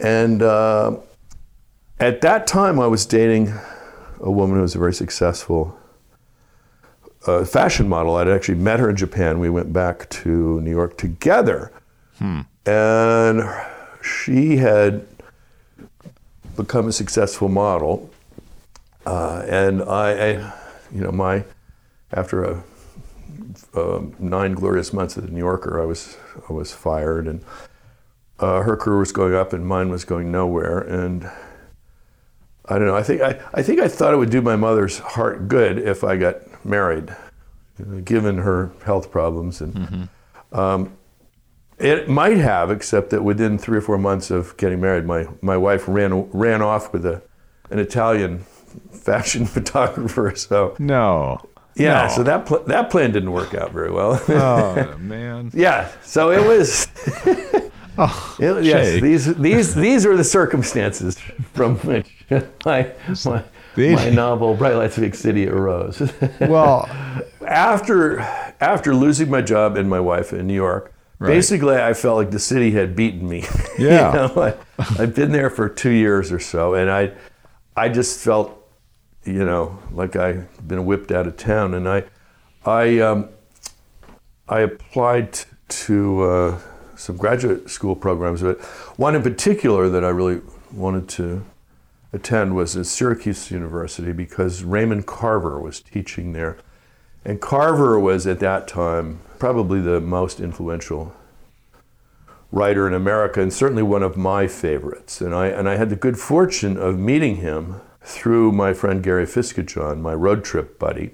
[0.00, 0.96] and uh,
[2.00, 3.52] at that time, I was dating
[4.20, 5.78] a woman who was a very successful
[7.26, 8.16] uh, fashion model.
[8.16, 9.38] I'd actually met her in Japan.
[9.38, 11.72] We went back to New York together.
[12.18, 12.40] Hmm.
[12.66, 13.42] And
[14.02, 15.06] she had
[16.56, 18.10] become a successful model.
[19.06, 20.52] Uh, and I, I,
[20.92, 21.44] you know, my,
[22.12, 22.62] after a
[23.74, 26.16] uh, nine glorious months at the New Yorker, I was
[26.48, 27.44] I was fired, and
[28.38, 30.78] uh, her career was going up, and mine was going nowhere.
[30.78, 31.30] And
[32.66, 32.96] I don't know.
[32.96, 36.04] I think I, I think I thought it would do my mother's heart good if
[36.04, 37.14] I got married,
[38.04, 40.58] given her health problems, and mm-hmm.
[40.58, 40.96] um,
[41.78, 45.56] it might have, except that within three or four months of getting married, my my
[45.56, 47.22] wife ran ran off with a
[47.70, 48.40] an Italian
[48.90, 50.34] fashion photographer.
[50.36, 51.40] So no.
[51.74, 52.08] Yeah, no.
[52.08, 54.22] so that pl- that plan didn't work out very well.
[54.28, 55.50] oh man.
[55.54, 56.88] Yeah, so it was.
[57.98, 61.18] oh, it, yes, these these these are the circumstances
[61.54, 62.10] from which
[62.64, 62.92] my
[63.24, 63.44] my,
[63.76, 66.12] my novel Bright Lights of Big City arose.
[66.40, 66.88] well,
[67.46, 68.20] after
[68.60, 71.28] after losing my job and my wife in New York, right.
[71.28, 73.44] basically I felt like the city had beaten me.
[73.78, 77.12] Yeah, you know, I, I'd been there for two years or so, and I
[77.74, 78.61] I just felt
[79.24, 81.74] you know, like I'd been whipped out of town.
[81.74, 82.04] And I,
[82.64, 83.28] I, um,
[84.48, 86.58] I applied to uh,
[86.96, 88.60] some graduate school programs, but
[88.96, 90.40] one in particular that I really
[90.72, 91.44] wanted to
[92.12, 96.58] attend was at Syracuse University because Raymond Carver was teaching there.
[97.24, 101.14] And Carver was at that time probably the most influential
[102.50, 105.20] writer in America and certainly one of my favorites.
[105.20, 109.26] And I, and I had the good fortune of meeting him through my friend Gary
[109.26, 111.10] Fisketjon, my road trip buddy,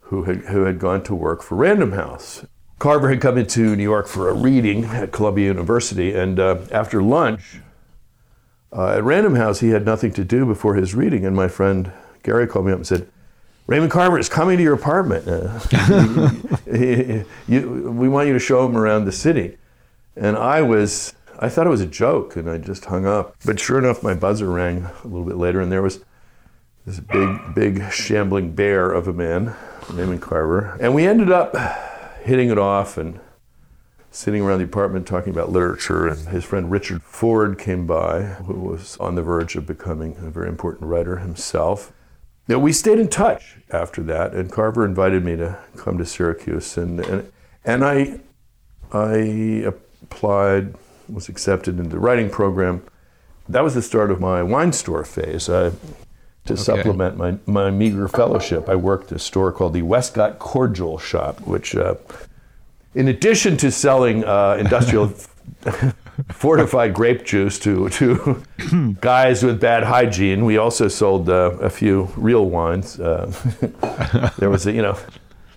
[0.00, 2.44] who had, who had gone to work for Random House.
[2.78, 7.02] Carver had come into New York for a reading at Columbia University, and uh, after
[7.02, 7.60] lunch
[8.72, 11.92] uh, at Random House, he had nothing to do before his reading, and my friend
[12.22, 13.08] Gary called me up and said,
[13.66, 15.26] Raymond Carver is coming to your apartment.
[15.26, 15.58] Uh,
[16.72, 19.56] he, you, we want you to show him around the city.
[20.16, 23.36] And I was I thought it was a joke and I just hung up.
[23.44, 26.04] But sure enough, my buzzer rang a little bit later and there was
[26.86, 29.54] this big, big shambling bear of a man,
[29.90, 30.78] Raymond Carver.
[30.80, 31.56] And we ended up
[32.22, 33.18] hitting it off and
[34.12, 36.06] sitting around the apartment talking about literature.
[36.06, 40.30] And his friend Richard Ford came by, who was on the verge of becoming a
[40.30, 41.92] very important writer himself.
[42.46, 46.76] Now, we stayed in touch after that, and Carver invited me to come to Syracuse.
[46.76, 47.32] And, and,
[47.64, 48.20] and I,
[48.92, 49.16] I
[49.66, 50.76] applied,
[51.08, 52.84] was accepted into the writing program.
[53.48, 55.48] That was the start of my wine store phase.
[55.48, 55.72] I
[56.46, 56.62] to okay.
[56.62, 61.40] supplement my, my meager fellowship, I worked at a store called the Westcott Cordial Shop,
[61.42, 61.94] which, uh,
[62.94, 65.12] in addition to selling uh, industrial
[66.32, 68.42] fortified grape juice to to
[69.00, 70.44] guys with bad hygiene.
[70.44, 72.98] We also sold uh, a few real wines.
[72.98, 73.32] Uh,
[74.38, 74.98] there was a, you know.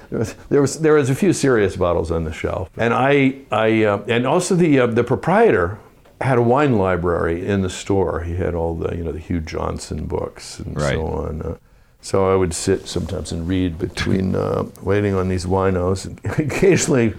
[0.09, 3.41] There was, there was there was a few serious bottles on the shelf, and I
[3.51, 5.77] I uh, and also the uh, the proprietor
[6.21, 8.21] had a wine library in the store.
[8.21, 10.93] He had all the you know the Hugh Johnson books and Right.
[10.95, 11.41] so on.
[11.41, 11.55] Uh,
[12.01, 17.13] so I would sit sometimes and read between uh, waiting on these winos, and occasionally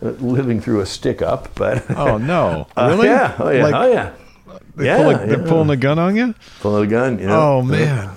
[0.00, 1.48] living through a stick up.
[1.54, 2.66] But Oh no!
[2.76, 3.08] Uh, Really?
[3.08, 4.12] yeah, oh yeah, Like, oh yeah.
[4.76, 6.34] They yeah, pull a, they're pulling a gun on you?
[6.60, 7.18] Pulling a gun.
[7.18, 7.34] Yeah.
[7.36, 8.10] Oh man!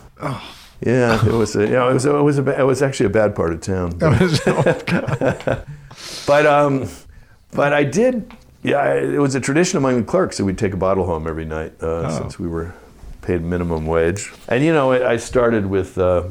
[0.85, 3.05] Yeah, it was a, you know, it was a, it was a, it was actually
[3.07, 3.97] a bad part of town.
[6.25, 6.87] But um,
[7.51, 8.31] but I did.
[8.63, 11.45] Yeah, it was a tradition among the clerks that we'd take a bottle home every
[11.45, 12.17] night uh, Oh.
[12.17, 12.73] since we were
[13.21, 14.31] paid minimum wage.
[14.49, 15.97] And you know, I started with.
[15.97, 16.23] Uh,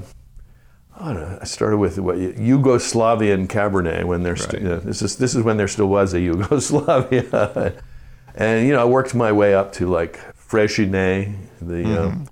[1.01, 1.39] I don't know.
[1.41, 4.61] I started with what Yugoslavian Cabernet when there's Right.
[4.61, 7.73] you know, this is this is when there still was a Yugoslavia,
[8.35, 12.29] and you know I worked my way up to like Freixenet, the um,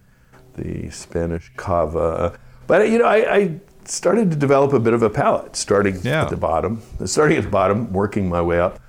[0.56, 2.38] the Spanish cava.
[2.66, 6.22] But you know I, I started to develop a bit of a palate, starting Yeah.
[6.24, 8.80] at the bottom, starting at the bottom, working my way up,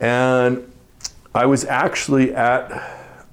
[0.00, 0.70] and
[1.34, 2.68] I was actually at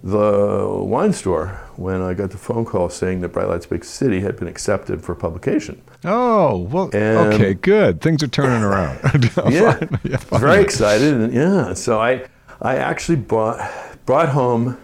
[0.04, 4.20] the wine store when I got the phone call saying that Bright Lights Big City
[4.20, 5.82] had been accepted for publication.
[6.04, 6.90] Oh well.
[6.94, 8.02] And- okay, good.
[8.02, 9.00] Things are turning around.
[9.50, 11.74] yeah, yeah, I was very excited, and yeah.
[11.74, 12.26] So I,
[12.62, 13.72] I actually bought
[14.06, 14.78] brought home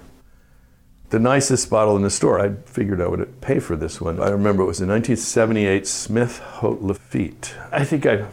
[1.09, 2.39] the nicest bottle in the store.
[2.39, 4.21] I figured I would pay for this one.
[4.21, 7.55] I remember it was a 1978 Smith Haut Lafitte.
[7.71, 8.25] I think I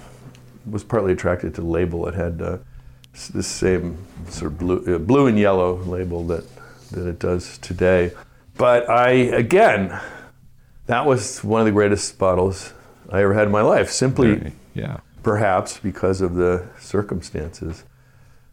[0.65, 2.07] was partly attracted to the label.
[2.07, 2.59] It had uh,
[3.17, 3.97] s- the same
[4.29, 6.45] sort of blue, uh, blue and yellow label that
[6.93, 8.13] that it does today.
[8.57, 9.99] But I again,
[10.87, 12.73] that was one of the greatest bottles
[13.11, 13.91] I ever had in my life.
[13.91, 14.97] Simply Very- yeah.
[15.23, 17.85] perhaps because of the circumstances.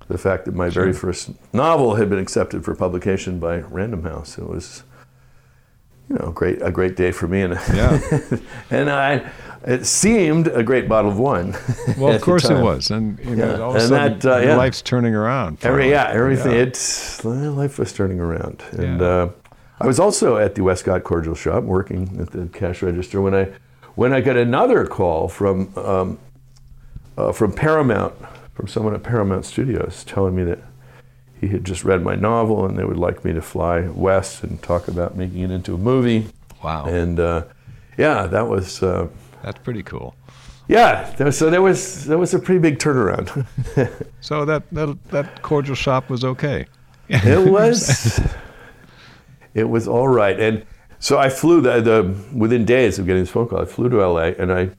[0.09, 4.37] The fact that my very first novel had been accepted for publication by Random House.
[4.37, 4.83] It was,
[6.09, 7.99] you know, great a great day for me, and Yeah.
[8.69, 9.31] and I,
[9.65, 11.55] it seemed a great bottle of wine.
[11.97, 13.59] Well, of course it was, and you know, Yeah.
[13.61, 14.55] all of a And sudden, that, uh, yeah.
[14.55, 15.57] life's turning around.
[15.61, 16.51] Every, yeah, everything.
[16.53, 16.57] Yeah.
[16.67, 19.29] It's life was turning around, and uh,
[19.79, 23.47] I was also at the Westcott Cordial Shop working at the cash register when I
[23.95, 26.17] when I got another call from um,
[27.17, 28.13] uh, from Paramount
[28.55, 30.59] from someone at Paramount Studios telling me that
[31.41, 34.61] he had just read my novel and they would like me to fly west and
[34.61, 36.27] talk about making it into a movie.
[36.63, 37.43] Wow, And uh,
[37.97, 39.07] yeah, that was uh,
[39.43, 40.15] that's pretty cool.
[40.67, 41.29] yeah.
[41.29, 43.45] So there was there was a pretty big turnaround.
[44.21, 46.65] So that that, that cordial shop was okay.
[47.09, 48.19] it was
[49.53, 50.65] it was all right and
[50.99, 53.97] so i flew the, the within days of getting this phone call i flew to
[54.07, 54.69] la and i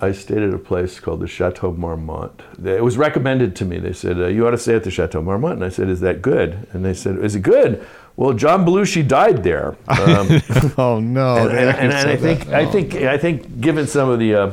[0.00, 3.92] i stayed at a place called the chateau marmont it was recommended to me they
[3.92, 6.20] said uh, you ought to stay at the chateau marmont and i said is that
[6.20, 10.28] good and they said is it good well john belushi died there um,
[10.78, 11.36] oh no!
[11.36, 12.70] and, they and, and, I think I Oh.
[12.70, 14.52] think I think given some of the uh,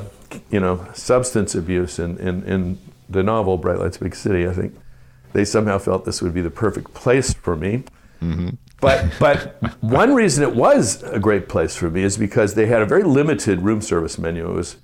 [0.50, 2.78] you know substance abuse in, in, in
[3.10, 4.76] the novel Bright Lights Big City, I think
[5.34, 7.84] they somehow felt this would be the perfect place for me.
[8.22, 8.50] Mm-hmm.
[8.80, 12.82] But but one reason it was a great place for me is because they had
[12.82, 14.50] a very limited room service menu.
[14.50, 14.78] It was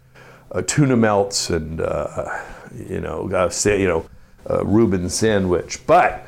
[0.52, 2.42] uh, tuna melts and uh,
[2.76, 4.06] you know uh, say, you know
[4.50, 6.28] uh, Reuben sandwich, but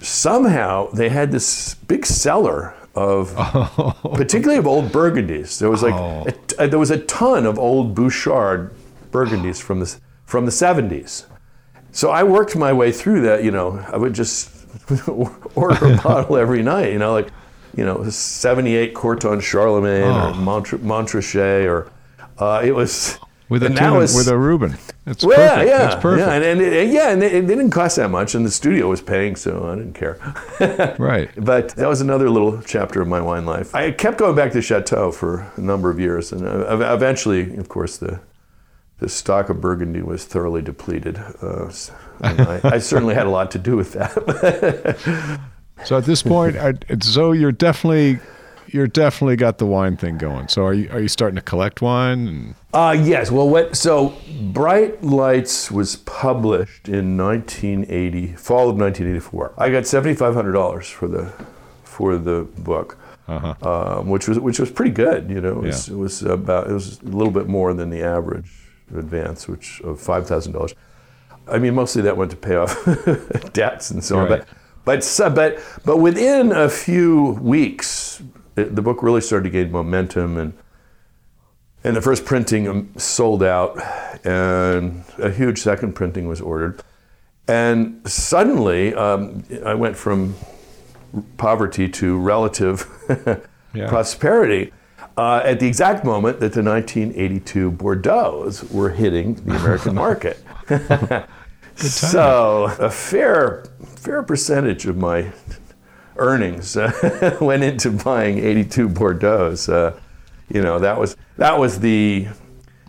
[0.00, 3.34] somehow they had this big cellar of
[4.14, 6.24] particularly of old burgundies there was like Oh.
[6.26, 8.72] a t- uh, there was a ton of old bouchard
[9.10, 11.26] burgundies from the from the 70s
[11.92, 14.50] so i worked my way through that you know i would just
[15.54, 17.28] order a bottle every night you know like
[17.76, 20.30] you know 78 corton charlemagne Oh.
[20.30, 21.90] or Montre- montrachet or
[22.38, 24.76] uh, it was with a and that tuna, was- with a Reuben.
[25.06, 25.68] It's well, perfect.
[25.68, 26.26] yeah, That's perfect.
[26.26, 28.88] yeah, and, and it, yeah, and it, it didn't cost that much, and the studio
[28.88, 30.18] was paying, so I didn't care.
[30.98, 31.30] Right.
[31.36, 33.72] But that was another little chapter of my wine life.
[33.74, 37.68] I kept going back to Chateau for a number of years, and uh, eventually, of
[37.68, 38.18] course, the
[38.98, 41.18] the stock of Burgundy was thoroughly depleted.
[41.42, 41.70] Uh,
[42.22, 45.40] I, I certainly had a lot to do with that.
[45.84, 48.18] So at this point, I, so you're definitely
[48.68, 50.48] you're definitely got the wine thing going.
[50.48, 52.28] So are you are you starting to collect wine?
[52.28, 53.30] And, Uh, yes.
[53.30, 53.76] Well, what?
[53.76, 54.14] So,
[54.52, 59.54] Bright Lights was published in 1980, fall of 1984.
[59.58, 61.32] I got seventy-five hundred dollars for the
[61.84, 63.98] for the book, uh-huh.
[63.98, 65.30] um, which was which was pretty good.
[65.30, 65.94] You know, it was, Yeah.
[65.94, 68.50] it was about it was a little bit more than the average
[68.94, 70.74] advance, which of five thousand dollars.
[71.48, 72.76] I mean, mostly that went to pay off
[73.52, 74.28] debts and so on.
[74.28, 74.48] But
[74.84, 78.22] but but but within a few weeks,
[78.56, 80.52] it, the book really started to gain momentum and.
[81.84, 83.78] And the first printing um, sold out,
[84.26, 86.82] and a huge second printing was ordered.
[87.46, 90.34] And suddenly, um, I went from
[91.36, 92.88] poverty to relative
[93.76, 93.88] Yeah.
[93.88, 94.72] prosperity
[95.16, 100.42] uh, at the exact moment that the 1982 Bordeaux's were hitting the American market.
[101.76, 105.30] so a fair, fair percentage of my
[106.18, 109.68] earnings uh, went into buying 82 Bordeaux's.
[109.68, 109.98] Uh,
[110.48, 112.28] you know, that was that was the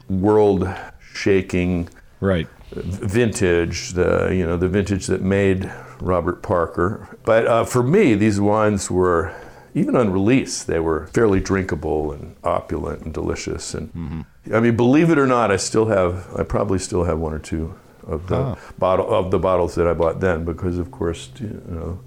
[0.09, 2.47] world-shaking Right.
[2.71, 5.71] vintage, the you know the vintage that made
[6.01, 7.17] Robert Parker.
[7.23, 9.33] But uh, for me, these wines were
[9.75, 13.73] even on release, they were fairly drinkable and opulent and delicious.
[13.75, 17.33] And I mean, believe it or not, I still have I probably still have one
[17.33, 17.75] or two
[18.07, 18.55] of the Ah.
[18.79, 21.99] bottle of the bottles that I bought then because of course you know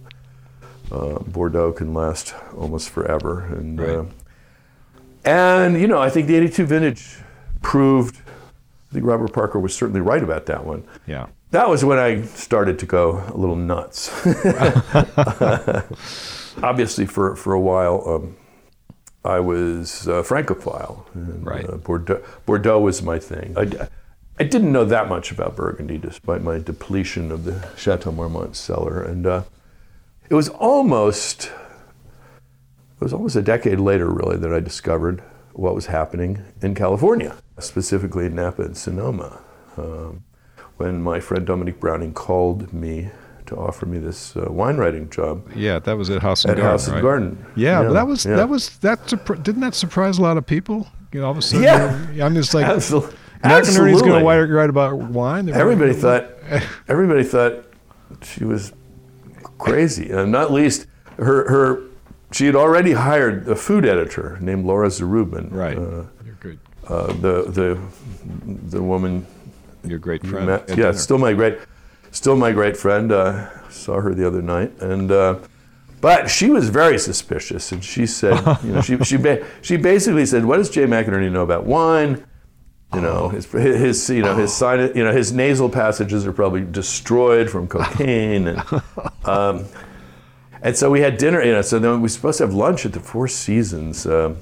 [0.91, 3.81] uh, Bordeaux can last almost forever and.
[3.81, 3.97] Right.
[3.99, 4.05] Uh,
[5.25, 7.19] and you know, I think the '82 vintage
[7.63, 8.17] proved.
[8.91, 10.83] I think Robert Parker was certainly right about that one.
[11.07, 11.27] Yeah.
[11.53, 14.09] That was when I started to go a little nuts.
[16.63, 18.37] Obviously, for, for a while, um,
[19.25, 21.07] I was a Francophile.
[21.15, 21.69] And, Right.
[21.69, 23.55] uh, Bordeaux, Bordeaux was my thing.
[23.57, 23.89] I,
[24.39, 29.03] I didn't know that much about Burgundy, despite my depletion of the Chateau Marmont cellar.
[29.03, 29.43] And uh,
[30.31, 31.47] it was almost
[33.01, 35.23] it was almost a decade later, really, that I discovered
[35.53, 39.41] what was happening in California, specifically in Napa and Sonoma.
[39.77, 40.25] Um,
[40.77, 43.11] when my friend Dominique Browning called me
[43.47, 46.57] to offer me this uh, wine writing job Yeah, that was at House and at
[46.57, 46.71] Garden.
[46.71, 47.03] House and right?
[47.03, 47.47] Garden.
[47.57, 48.37] Yeah, but that was yeah.
[48.37, 49.07] that was that
[49.43, 50.87] didn't that surprise a lot of people?
[51.13, 52.25] You know, all of a sudden, Yeah.
[52.25, 54.01] I'm just like Absolutely.
[54.01, 55.49] Going to write, write about wine.
[55.49, 56.31] Everybody thought
[56.89, 57.65] everybody thought
[58.23, 58.73] she was
[59.61, 60.87] crazy, and not least
[61.19, 61.83] her her.
[62.33, 65.53] She had already hired a food editor named Lora Zarubin.
[65.53, 65.77] right.
[65.77, 66.59] Uh, You're good.
[66.89, 67.79] uh, the the
[68.77, 69.27] the woman
[69.85, 70.47] Your great friend.
[70.47, 70.93] met- yeah, dinner.
[70.93, 71.59] still my great,
[72.13, 73.11] still my great friend.
[73.13, 75.39] Uh, saw her the other night, and uh,
[76.01, 80.25] but she was very suspicious, and she said, you know, she she ba- she basically
[80.27, 82.25] said, "What does Jay McInerney know about wine?"
[82.95, 86.63] You know, his, his you know his sign, you know his nasal passages are probably
[86.63, 88.63] destroyed from cocaine, and
[89.25, 89.67] um,
[90.61, 91.43] and so we had dinner.
[91.43, 94.07] You know, so then we were supposed to have lunch at the Four Seasons.
[94.07, 94.39] Um,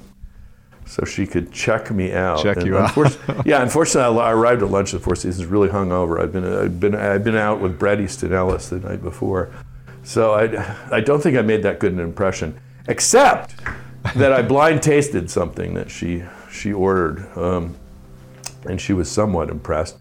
[0.89, 2.41] so she could check me out.
[2.41, 2.97] Check And you out.
[3.45, 6.19] yeah, unfortunately, I arrived at lunch at the Four Seasons really hungover.
[6.19, 9.53] I'd been I'd been I'd been out with Bret Easton Ellis the night before,
[10.03, 13.53] so I I don't think I made that good an impression, except
[14.15, 17.75] that I blind tasted something that she she ordered, um,
[18.65, 19.97] and she was somewhat impressed.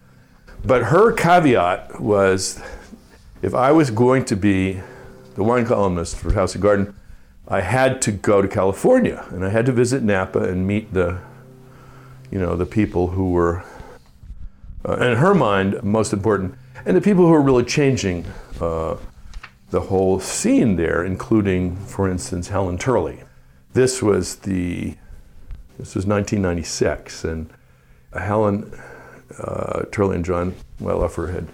[0.64, 2.60] But her caveat was,
[3.42, 4.80] if I was going to be
[5.34, 6.94] the wine columnist for House of Garden,
[7.46, 11.20] I had to go to California and I had to visit Napa and meet the,
[12.30, 13.64] you know, the people who were,
[14.86, 16.54] uh, in her mind, most important,
[16.84, 18.26] and the people who were really changing
[18.60, 18.96] uh,
[19.70, 23.22] the whole scene there, including, for instance, Helen Turley.
[23.72, 24.96] This was the,
[25.78, 27.50] this was 1996, and
[28.12, 28.72] Helen
[29.38, 31.48] uh, Turley and John Wetlaufer had,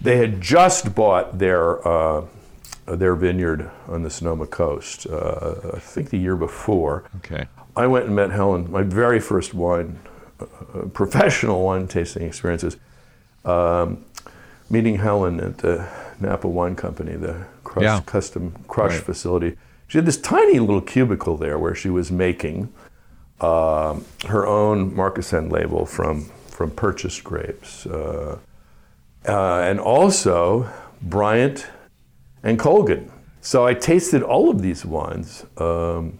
[0.00, 2.24] they had just bought their uh,
[2.86, 5.06] their vineyard on the Sonoma coast.
[5.06, 7.04] Uh, I think the year before.
[7.18, 7.46] Okay.
[7.76, 8.70] I went and met Helen.
[8.70, 9.98] My very first wine,
[10.40, 10.44] uh,
[10.92, 12.76] professional wine tasting experiences.
[13.44, 14.04] Um,
[14.70, 15.88] meeting Helen at the
[16.20, 18.00] Napa Wine Company, the crush, Yeah.
[18.06, 19.02] custom crush Right.
[19.02, 19.56] facility.
[19.88, 22.68] She had this tiny little cubicle there where she was making
[23.42, 28.38] um, her own Marcassin label from from purchased grapes, uh,
[29.26, 30.70] uh, and also
[31.00, 31.66] Bryant
[32.42, 33.10] and Colgin.
[33.40, 35.44] So I tasted all of these wines.
[35.56, 36.18] Um,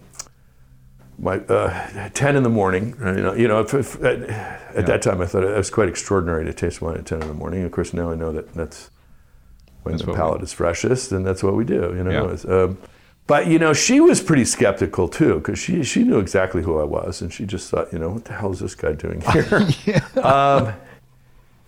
[1.18, 2.96] my uh, ten in the morning.
[2.98, 4.22] You know, you know if, if, at,
[4.74, 7.28] at that time I thought it was quite extraordinary to taste wine at ten in
[7.28, 7.62] the morning.
[7.62, 8.90] Of course, now I know that that's
[9.84, 11.92] when That's the palate is freshest, and that's what we do.
[11.96, 12.10] You know.
[12.10, 12.54] Yeah.
[12.54, 12.78] Um,
[13.26, 16.84] but you know, she was pretty skeptical too, because she she knew exactly who I
[16.84, 20.02] was, and she just thought, you know, what the hell is this guy doing here?
[20.22, 20.72] um,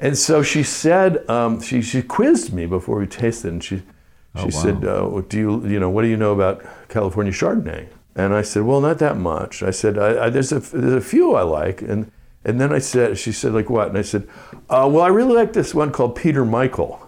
[0.01, 3.83] and so she said, um, she she quizzed me before we tasted, and she she
[4.37, 4.51] Oh, wow.
[4.51, 7.87] said, uh, what do you you know what do you know about California Chardonnay?
[8.17, 9.63] And I said, well, not that much.
[9.63, 12.11] I said, I, I, there's a there's a few I like, and
[12.45, 13.89] and then I said, she said, like what?
[13.89, 14.27] And I said,
[14.69, 17.01] uh, well, I really like this one called Peter Michael.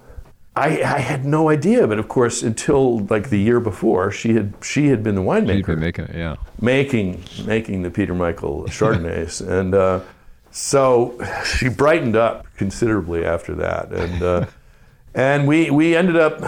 [0.57, 4.55] I, I had no idea, but of course, until like the year before, she had
[4.63, 5.67] she had been the winemaker.
[5.67, 6.37] Been making it, yeah.
[6.61, 10.01] making making the Peter Michael Chardonnays, and uh,
[10.51, 14.47] so she brightened up considerably after that, and uh,
[15.15, 16.41] and we we ended up,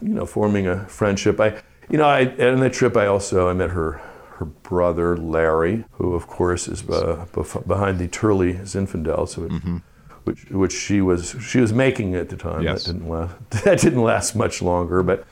[0.00, 1.38] you know, forming a friendship.
[1.38, 4.00] I, you know, I on that trip I also I met her
[4.36, 9.52] her brother Larry, who of course is uh, bef- behind the Turley Zinfandel, so it
[10.24, 12.62] which which she was she was making at the time.
[12.62, 12.84] Yes.
[12.84, 13.34] That didn't last.
[13.64, 15.02] That didn't last much longer.
[15.02, 15.24] But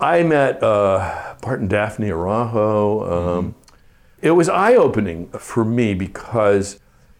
[0.00, 3.38] I met uh, Bart and Daphne Araujo.
[3.38, 3.54] Um,
[4.20, 6.78] It was eye opening for me because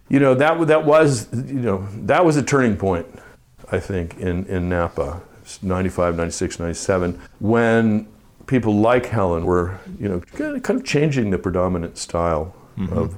[0.08, 3.06] you know that that was you know that was a turning point.
[3.70, 5.22] I think in in Napa,
[5.62, 8.06] 95, 96, 97, when
[8.46, 12.54] people like Helen were you know kind of, kind of changing the predominant style
[12.90, 13.16] of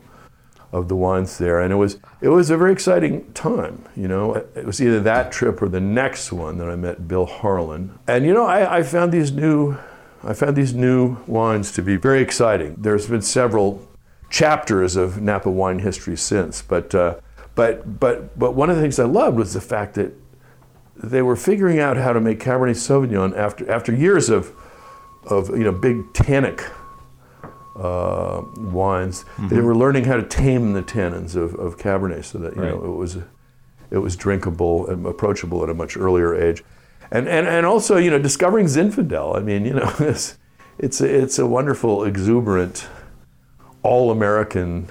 [0.74, 3.84] of the wines there, and it was it was a very exciting time.
[3.94, 7.26] You know, it was either that trip or the next one that I met Bill
[7.26, 9.78] Harlan, and you know, I, I found these new
[10.24, 12.74] I found these new wines to be very exciting.
[12.76, 13.86] There's been several
[14.30, 17.20] chapters of Napa wine history since, but uh,
[17.54, 20.12] but but but one of the things I loved was the fact that
[20.96, 24.52] they were figuring out how to make Cabernet Sauvignon after after years of
[25.24, 26.64] of you know big tannic
[27.76, 29.24] uh, wines.
[29.38, 32.84] They were learning how to tame the tannins of, of Cabernet so that you know
[32.84, 33.18] it was
[33.90, 36.64] it was drinkable and approachable at a much earlier age,
[37.10, 39.36] and and, and also you know discovering Zinfandel.
[39.36, 40.38] I mean you know it's
[40.78, 42.88] it's a, it's a wonderful exuberant
[43.82, 44.90] all American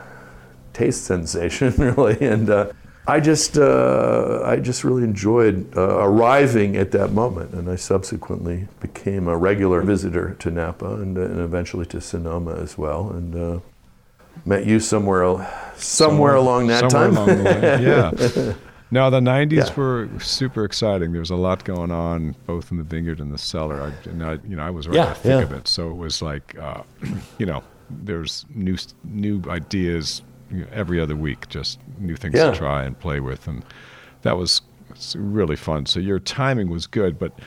[0.74, 2.50] taste sensation really and.
[2.50, 2.72] Uh,
[3.06, 8.68] I just, uh, I just really enjoyed uh, arriving at that moment, and I subsequently
[8.80, 13.60] became a regular visitor to Napa and, and eventually to Sonoma as well, and uh,
[14.46, 17.40] met you somewhere, el- somewhere, along that somewhere time.
[17.40, 17.64] along.
[18.46, 18.54] Yeah.
[18.92, 19.74] No, the '90s Yeah.
[19.76, 21.12] were super exciting.
[21.12, 23.82] There was a lot going on, both in the vineyard and the cellar.
[23.82, 25.42] I, and I, you know, I was right Yeah, in the thick yeah.
[25.42, 26.84] of it, so it was like, uh,
[27.40, 30.22] you know, there's new new ideas
[30.72, 32.52] every other week, just new things Yeah.
[32.52, 33.64] to try and play with, and
[34.22, 34.62] that was
[35.16, 35.86] really fun.
[35.86, 37.38] So your timing was good, but.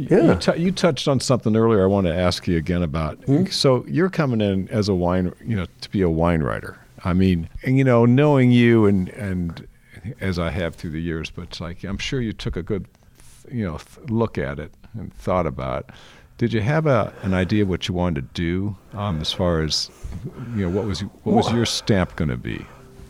[0.00, 0.22] Yeah.
[0.26, 1.82] You, tou- you touched on something earlier.
[1.82, 3.16] I want to ask you again about.
[3.24, 3.46] Hmm?
[3.46, 6.78] So you're coming in as a wine, you know, to be a wine writer.
[7.04, 9.66] I mean, and, you know, knowing you and and
[10.20, 12.86] as I have through the years, but it's like I'm sure you took a good,
[13.50, 15.88] you know, th- look at it and thought about.
[15.88, 15.94] It.
[16.38, 19.60] Did you have a an idea of what you wanted to do um, as far
[19.60, 19.90] as,
[20.54, 22.64] you know, what was what was your stamp going to be?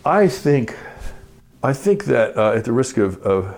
[0.06, 0.74] I think,
[1.62, 3.54] I think that uh, at the risk of, of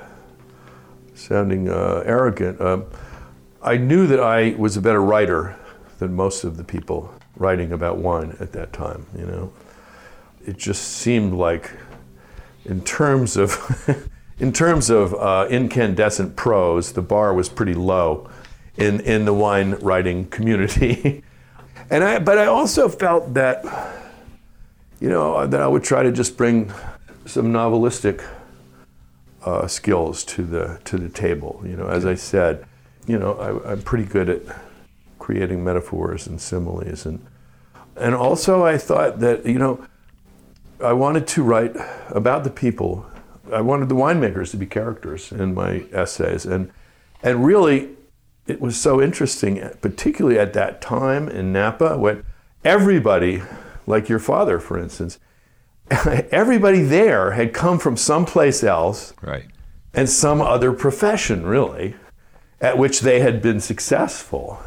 [1.14, 2.86] sounding uh, arrogant, um,
[3.62, 5.56] I knew that I was a better writer
[6.00, 9.06] than most of the people writing about wine at that time.
[9.16, 9.52] You know,
[10.44, 11.70] it just seemed like,
[12.64, 14.08] in terms of,
[14.40, 18.28] in terms of uh, incandescent prose, the bar was pretty low
[18.76, 21.22] in in the wine writing community.
[21.90, 23.64] and I, but I also felt that
[25.00, 26.72] you know, that I would try to just bring
[27.24, 28.22] some novelistic
[29.44, 31.62] uh, skills to the to the table.
[31.64, 32.66] You know, as I said,
[33.06, 34.42] you know, I, I'm pretty good at
[35.18, 37.24] creating metaphors and similes, and
[37.96, 39.84] and also I thought that you know,
[40.84, 41.74] I wanted to write
[42.10, 43.06] about the people.
[43.50, 46.70] I wanted the winemakers to be characters in my essays, and
[47.22, 47.88] and really,
[48.50, 52.24] it was so interesting, particularly at that time in Napa, when
[52.64, 53.42] everybody,
[53.86, 55.18] like your father, for instance,
[56.30, 59.46] everybody there had come from someplace else Right.
[59.94, 61.94] and some other profession, really,
[62.60, 64.60] at which they had been successful.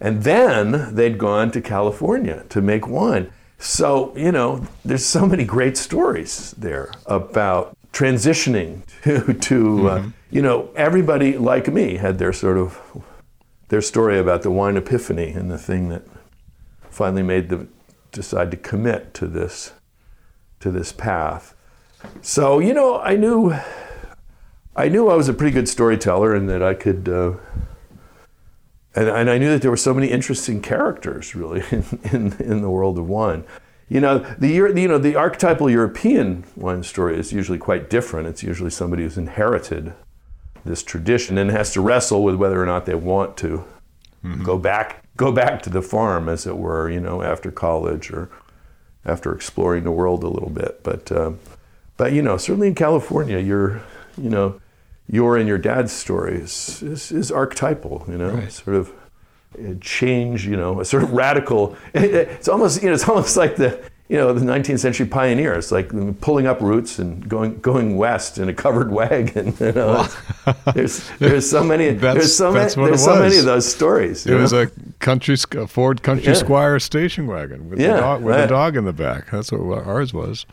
[0.00, 3.30] And then they'd gone to California to make wine.
[3.58, 10.40] So, you know, there's so many great stories there about transitioning to, to uh, you
[10.40, 12.80] know, everybody like me had their sort of,
[13.68, 16.02] their story about the wine epiphany and the thing that
[16.90, 17.70] finally made them
[18.12, 19.72] decide to commit to this,
[20.60, 21.54] to this path.
[22.22, 23.54] So, you know, I knew
[24.74, 27.34] I knew I was a pretty good storyteller and that I could, uh,
[28.94, 32.62] and, and I knew that there were so many interesting characters really in, in, in
[32.62, 33.44] the world of wine.
[33.90, 38.28] You know, the, you know, the archetypal European wine story is usually quite different.
[38.28, 39.92] It's usually somebody who's inherited
[40.64, 43.64] this tradition and has to wrestle with whether or not they want to
[44.44, 46.88] go back go back to the farm, as it were.
[46.90, 48.28] You know, after college or
[49.04, 50.82] after exploring the world a little bit.
[50.82, 51.38] But um,
[51.96, 53.82] but you know, certainly in California, your
[54.16, 54.60] you know
[55.08, 58.04] your and your dad's story is is, is archetypal.
[58.08, 58.52] You know, Right.
[58.52, 58.92] sort of
[59.58, 60.46] a change.
[60.46, 61.76] You know, a sort of radical.
[61.94, 65.90] It's almost you know it's almost like the you know the 19th century pioneers, like
[66.20, 69.54] pulling up roots and going going west in a covered wagon.
[69.58, 70.06] You know,
[70.74, 73.44] there's there's so many That's- there's so many that's what it there's so many of
[73.46, 74.26] those stories.
[74.26, 76.34] It you was a country a Ford Country Yeah.
[76.34, 79.30] Squire station wagon with, Yeah, a dog, with a dog in the back.
[79.30, 80.46] That's what ours was.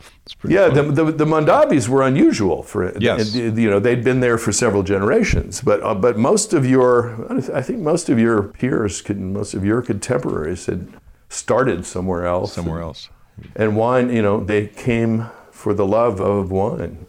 [0.46, 3.34] Yeah, the, the, the Mondavis were unusual for Yes.
[3.34, 7.60] You know, they'd been there for several generations, but uh, but most of your, I
[7.62, 10.88] think most of your peers, could, most of your contemporaries had
[11.28, 12.52] started somewhere else.
[12.54, 13.08] somewhere else.
[13.56, 17.06] And wine, you know, they came for the love of wine,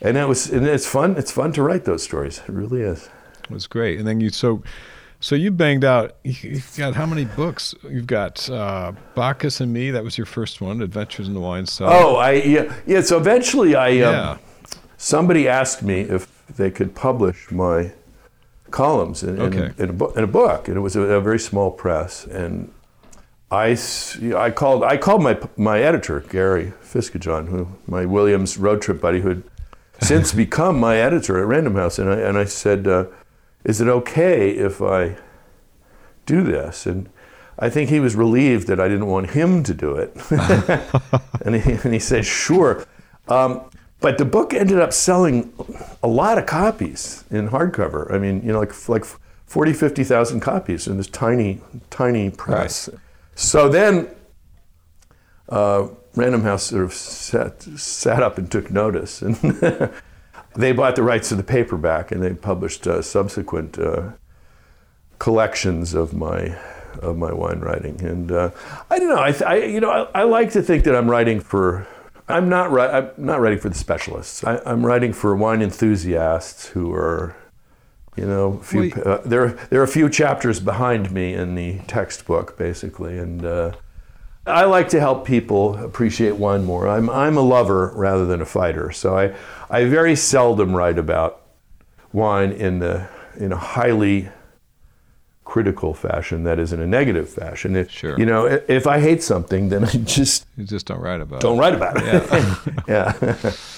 [0.00, 1.16] and it was and it's fun.
[1.16, 2.38] It's fun to write those stories.
[2.40, 3.08] It really is.
[3.44, 3.98] It was great.
[3.98, 4.62] And then you so
[5.20, 6.16] so you banged out.
[6.24, 7.74] You've got how many books?
[7.88, 9.90] You've got uh, Bacchus and Me.
[9.90, 10.82] That was your first one.
[10.82, 11.92] Adventures in the Wine Cellar.
[11.94, 13.00] Oh, I yeah yeah.
[13.02, 14.38] So eventually, I um,
[14.96, 17.92] somebody asked me if they could publish my
[18.70, 19.72] columns in, in, Okay.
[19.82, 22.26] in, a, in a book, and it was a, a very small press.
[22.26, 22.72] And
[23.50, 23.78] I,
[24.34, 29.20] I called I called my my editor Gary Fisketjon, who my Williams road trip buddy,
[29.20, 29.42] who had
[30.00, 33.06] since become my editor at Random House, and I and I said, uh,
[33.64, 35.16] "Is it okay if I
[36.26, 37.08] do this?" And
[37.58, 40.14] I think he was relieved that I didn't want him to do it,
[41.44, 42.84] and, he, and he said, "Sure."
[43.28, 43.62] Um,
[44.00, 45.52] but the book ended up selling
[46.02, 48.12] a lot of copies in hardcover.
[48.12, 49.04] I mean, you know, like like
[49.46, 52.90] 40, 50,000 copies in this tiny, tiny press.
[53.36, 54.08] So then,
[55.48, 59.36] uh, Random House sort of sat, sat up and took notice, and
[60.56, 64.12] they bought the rights to the paperback, and they published uh, subsequent uh,
[65.18, 66.56] collections of my
[67.02, 68.02] of my wine writing.
[68.02, 68.50] And uh,
[68.90, 71.10] I don't know, I, th- I you know, I, I like to think that I'm
[71.10, 71.86] writing for.
[72.28, 74.42] I'm not ri- I'm not writing for the specialists.
[74.44, 77.36] I, I'm writing for wine enthusiasts who are,
[78.16, 82.56] you know, few, uh, there there are a few chapters behind me in the textbook,
[82.58, 83.44] basically, and.
[83.44, 83.72] Uh,
[84.48, 86.86] I like to help people appreciate wine more.
[86.86, 89.34] I'm, I'm a lover rather than a fighter, so I,
[89.68, 91.42] I very seldom write about
[92.12, 93.08] wine in, the,
[93.40, 94.28] in a highly
[95.44, 97.74] critical fashion, that is, in a negative fashion.
[97.74, 98.16] If, Sure.
[98.20, 101.56] You know, if I hate something, then I just You just don't write about don't
[101.56, 101.60] it.
[101.60, 102.84] write about it.
[102.86, 103.52] Yeah.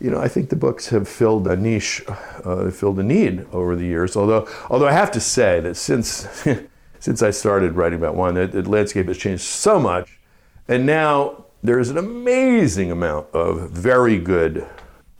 [0.00, 2.02] you know, I think the books have filled a niche,
[2.44, 4.16] uh, filled a need over the years.
[4.16, 6.28] Although, although I have to say that since
[7.00, 10.18] since I started writing about wine, the, landscape has changed so much,
[10.68, 14.66] and now there is an amazing amount of very good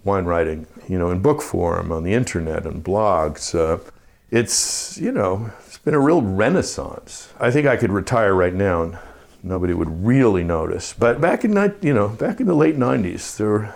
[0.05, 0.67] wine writing.
[0.89, 3.55] You know, in book form, on the internet, and blogs.
[3.55, 3.83] Uh,
[4.31, 7.33] it's you know, it's been a real renaissance.
[7.41, 8.99] I think I could retire right now and
[9.43, 10.93] nobody would really notice.
[10.93, 11.53] But back in
[11.83, 13.75] you know, back in the late '90s, there were,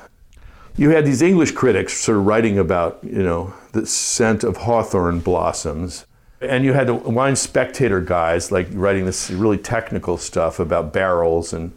[0.76, 5.20] you had these English critics sort of writing about you know the scent of hawthorn
[5.20, 6.06] blossoms.
[6.40, 11.52] And you had the wine spectator guys like writing this really technical stuff about barrels
[11.52, 11.72] and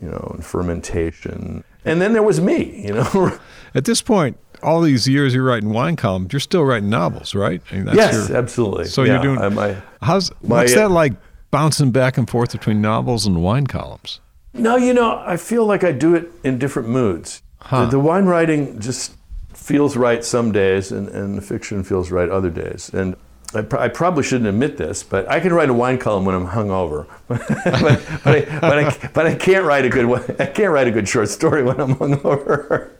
[0.00, 1.62] you know and fermentation.
[1.84, 3.38] And then there was me, you know.
[3.76, 7.62] At this point, all these years you're writing wine columns, you're still writing novels, right?
[7.70, 8.86] I mean, that's yes, your- absolutely.
[8.86, 9.38] So Yeah, you're doing.
[9.38, 11.12] I'm- how's my- uh, what's that like?
[11.52, 14.20] Bouncing back and forth between novels and wine columns.
[14.52, 17.40] No, you know, I feel like I do it in different moods.
[17.66, 17.86] Huh.
[17.86, 19.14] The, the wine writing just
[19.52, 22.90] feels right some days, and, and the fiction feels right other days.
[22.94, 23.16] And
[23.54, 26.36] I, pr- I probably shouldn't admit this, but I can write a wine column when
[26.36, 27.06] I'm hungover.
[27.28, 30.06] but, but, I, but, I, but I can't write a good
[30.40, 32.90] I can't write a good short story when I'm hungover.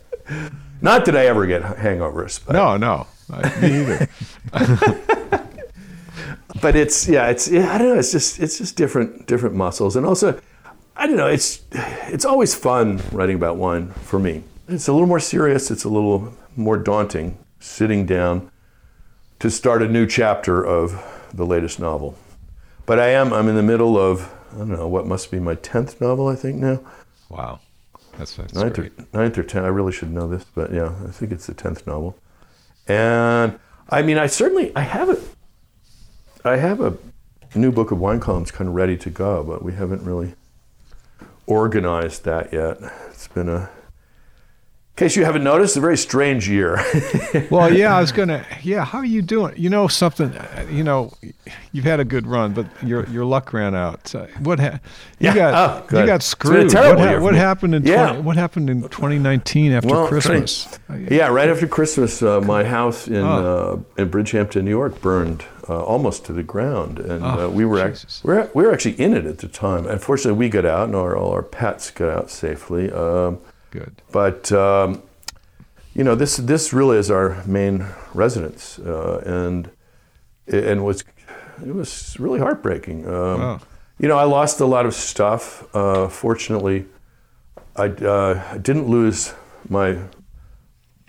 [0.81, 2.41] Not that I ever get hangovers.
[2.45, 3.07] But, No, no,
[3.61, 4.09] me either.
[6.61, 7.99] but it's yeah, it's yeah, I don't know.
[7.99, 10.39] It's just it's just different different muscles, and also
[10.97, 11.29] I don't know.
[11.29, 14.43] It's it's always fun writing about wine for me.
[14.69, 15.71] It's a little more serious.
[15.71, 18.51] It's a little more daunting sitting down
[19.39, 21.03] to start a new chapter of
[21.33, 22.17] the latest novel.
[22.85, 25.55] But I am I'm in the middle of I don't know what must be my
[25.55, 26.81] tenth novel I think now.
[27.29, 27.61] Wow,
[28.17, 28.93] that's, that's ninth great.
[28.99, 29.65] or, ninth or ten.
[29.65, 32.17] I really should know this, but yeah, I think it's the tenth novel.
[32.89, 33.59] And
[33.91, 35.21] I mean, I certainly I have it.
[36.45, 36.97] I have a
[37.55, 40.35] new book of wine columns kind of ready to go, but we haven't really
[41.47, 42.79] organized that yet.
[43.11, 43.69] It's been a,
[44.97, 46.79] in case you haven't noticed, a very strange year.
[47.51, 48.45] Well, yeah, I was gonna.
[48.63, 49.53] Yeah, how are you doing?
[49.59, 50.33] You know something.
[50.71, 51.13] You know,
[51.73, 54.13] you've had a good run, but your your luck ran out.
[54.43, 54.81] What ha-
[55.19, 55.53] you Yeah, got?
[55.93, 56.71] oh, you got It's been a screwed.
[56.71, 58.07] terrible what, year what happened in Yeah.
[58.09, 60.67] 20, what happened in 2019 after Well, Christmas?
[61.11, 63.85] yeah, right after Christmas, uh, my house in Oh.
[63.99, 67.65] uh, in Bridgehampton, New York, burned uh, almost to the ground, and Oh, uh, we
[67.67, 69.87] were ac- we were we were actually in it at the time.
[69.87, 72.91] Unfortunately, we got out, and our, all our pets got out safely.
[72.91, 73.39] Um,
[73.79, 74.03] Good.
[74.13, 75.03] but um,
[75.95, 79.71] you know, this this really is our main residence, uh, and
[80.47, 81.05] and was
[81.67, 83.07] it was really heartbreaking.
[83.07, 83.61] Um, Wow.
[83.99, 85.65] You know, I lost a lot of stuff.
[85.75, 86.85] Uh, fortunately,
[87.77, 89.33] I uh, I didn't lose
[89.71, 89.97] my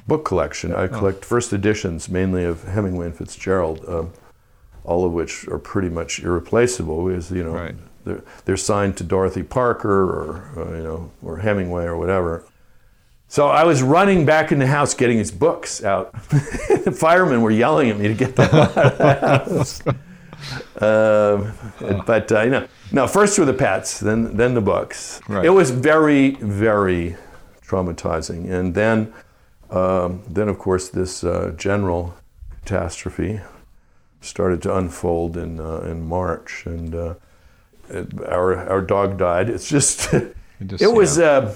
[0.07, 0.73] book collection.
[0.73, 4.13] I collect first editions mainly of Hemingway and Fitzgerald, um,
[4.85, 7.05] all of which are pretty much irreplaceable.
[7.07, 7.75] Because you know Right.
[8.05, 12.45] they're, they're signed to Dorothy Parker or uh, you know or Hemingway or whatever.
[13.27, 16.13] So I was running back in the house getting his books out.
[16.29, 19.81] the firemen were yelling at me to get them out of the house.
[20.81, 23.07] Um, but uh, you know, no.
[23.07, 25.19] First were the pets, then then the books.
[25.27, 25.45] Right.
[25.45, 27.17] It was very very
[27.65, 29.13] traumatizing, and then
[29.69, 32.15] Um, then, of course, this uh, general
[32.63, 33.41] catastrophe
[34.21, 37.13] started to unfold in uh, in March, and uh,
[37.89, 39.49] it, our our dog died.
[39.49, 41.25] It's just, it, just, was yeah.
[41.25, 41.55] uh,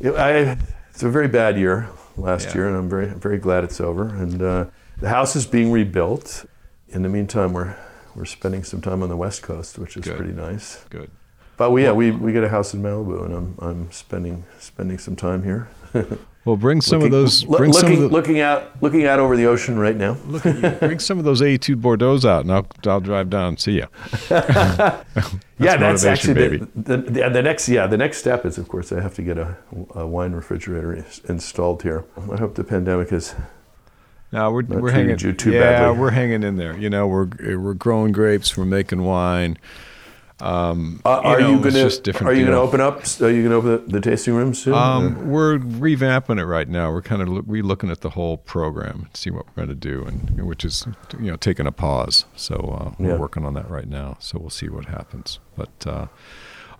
[0.00, 0.58] it, I,
[1.00, 1.88] it's a very bad year
[2.18, 2.54] last Yeah.
[2.56, 4.06] year, and I'm very very glad it's over.
[4.06, 4.66] And uh,
[4.98, 6.44] the house is being rebuilt.
[6.90, 7.74] In the meantime, we're
[8.14, 10.18] we're spending some time on the West Coast, which is Good.
[10.18, 10.84] pretty nice.
[10.90, 11.10] Good.
[11.56, 14.98] But we, yeah, we, we get a house in Malibu, and I'm I'm spending spending
[14.98, 15.68] some time here.
[16.46, 17.44] Well, bring some looking, of those.
[17.44, 20.16] Bring some looking, of the, looking out looking out over the ocean right now.
[20.26, 20.42] look,
[20.80, 23.86] bring some of those A2 Bordeaux out, and I'll I'll drive down and see you.
[24.30, 25.04] yeah,
[25.58, 29.02] that's actually the, the, the, the next yeah the next step is of course I
[29.02, 29.54] have to get a,
[29.94, 32.06] a wine refrigerator installed here.
[32.32, 33.34] I hope the pandemic is
[34.32, 35.18] No, we're Not we're hanging.
[35.18, 35.98] you too yeah, badly.
[35.98, 36.74] we're hanging in there.
[36.74, 37.28] You know, we're
[37.58, 38.56] we're growing grapes.
[38.56, 39.58] We're making wine.
[40.42, 43.02] Um, Uh, are know, you gonna just different Are you gonna open up?
[43.20, 44.74] Are you gonna open the, the tasting room soon?
[44.74, 46.90] Um, we're revamping it right now.
[46.92, 49.74] We're kind of look, re-looking at the whole program and see what we're going to
[49.74, 50.86] do, and which is
[51.18, 52.24] you know taking a pause.
[52.36, 53.16] So uh, we're Yeah.
[53.18, 54.16] working on that right now.
[54.20, 55.38] So we'll see what happens.
[55.56, 56.06] But uh,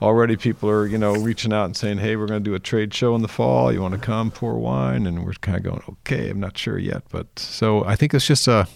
[0.01, 2.59] already people are you know reaching out and saying, "Hey, we're going to do a
[2.61, 3.73] trade show in the fall.
[3.73, 6.79] You want to come pour wine?" And we're kind of going, "Okay, I'm not sure
[6.79, 8.67] yet." But so I think it's just a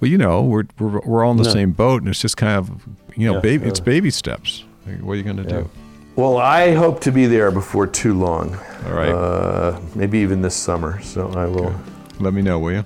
[0.00, 1.52] well, you know, we're we're, we're all in the Yeah.
[1.52, 2.70] same boat, and it's just kind of
[3.16, 4.64] you know, Yeah, baby, it's baby steps.
[5.00, 5.48] What are you going to Yeah.
[5.62, 5.70] do?
[6.16, 8.56] well, I hope to be there before too long.
[8.86, 9.08] All right.
[9.12, 11.00] Uh, maybe even this summer.
[11.02, 11.74] So I will.
[12.20, 12.84] Let me know, will you?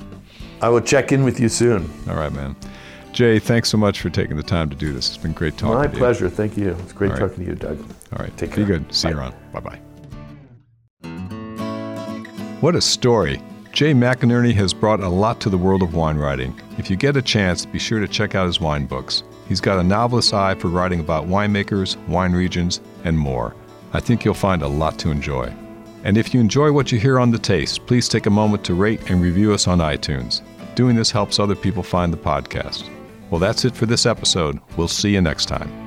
[0.63, 1.91] I will check in with you soon.
[2.09, 2.55] All right, man.
[3.13, 5.09] Jay, thanks so much for taking the time to do this.
[5.09, 5.99] It's been great talking My to you.
[5.99, 6.29] pleasure.
[6.29, 6.77] Thank you.
[6.83, 7.21] It's great right.
[7.21, 7.79] talking to you, Doug.
[8.13, 8.37] All right.
[8.37, 8.65] Take Be care.
[8.67, 8.95] good.
[8.95, 9.35] See you around.
[9.53, 9.79] Bye bye.
[12.61, 13.41] What a story.
[13.73, 16.59] Jay McInerney has brought a lot to the world of wine writing.
[16.79, 19.23] If you get a chance, be sure to check out his wine books.
[19.49, 23.55] He's got a novelist's eye for writing about winemakers, wine regions, and more.
[23.93, 25.53] I think you'll find a lot to enjoy.
[26.05, 28.75] And if you enjoy what you hear on The Taste, please take a moment to
[28.75, 30.43] rate and review us on iTunes.
[30.75, 32.89] Doing this helps other people find the podcast.
[33.31, 34.61] Well, that's it for this episode.
[34.77, 35.86] We'll see you next time.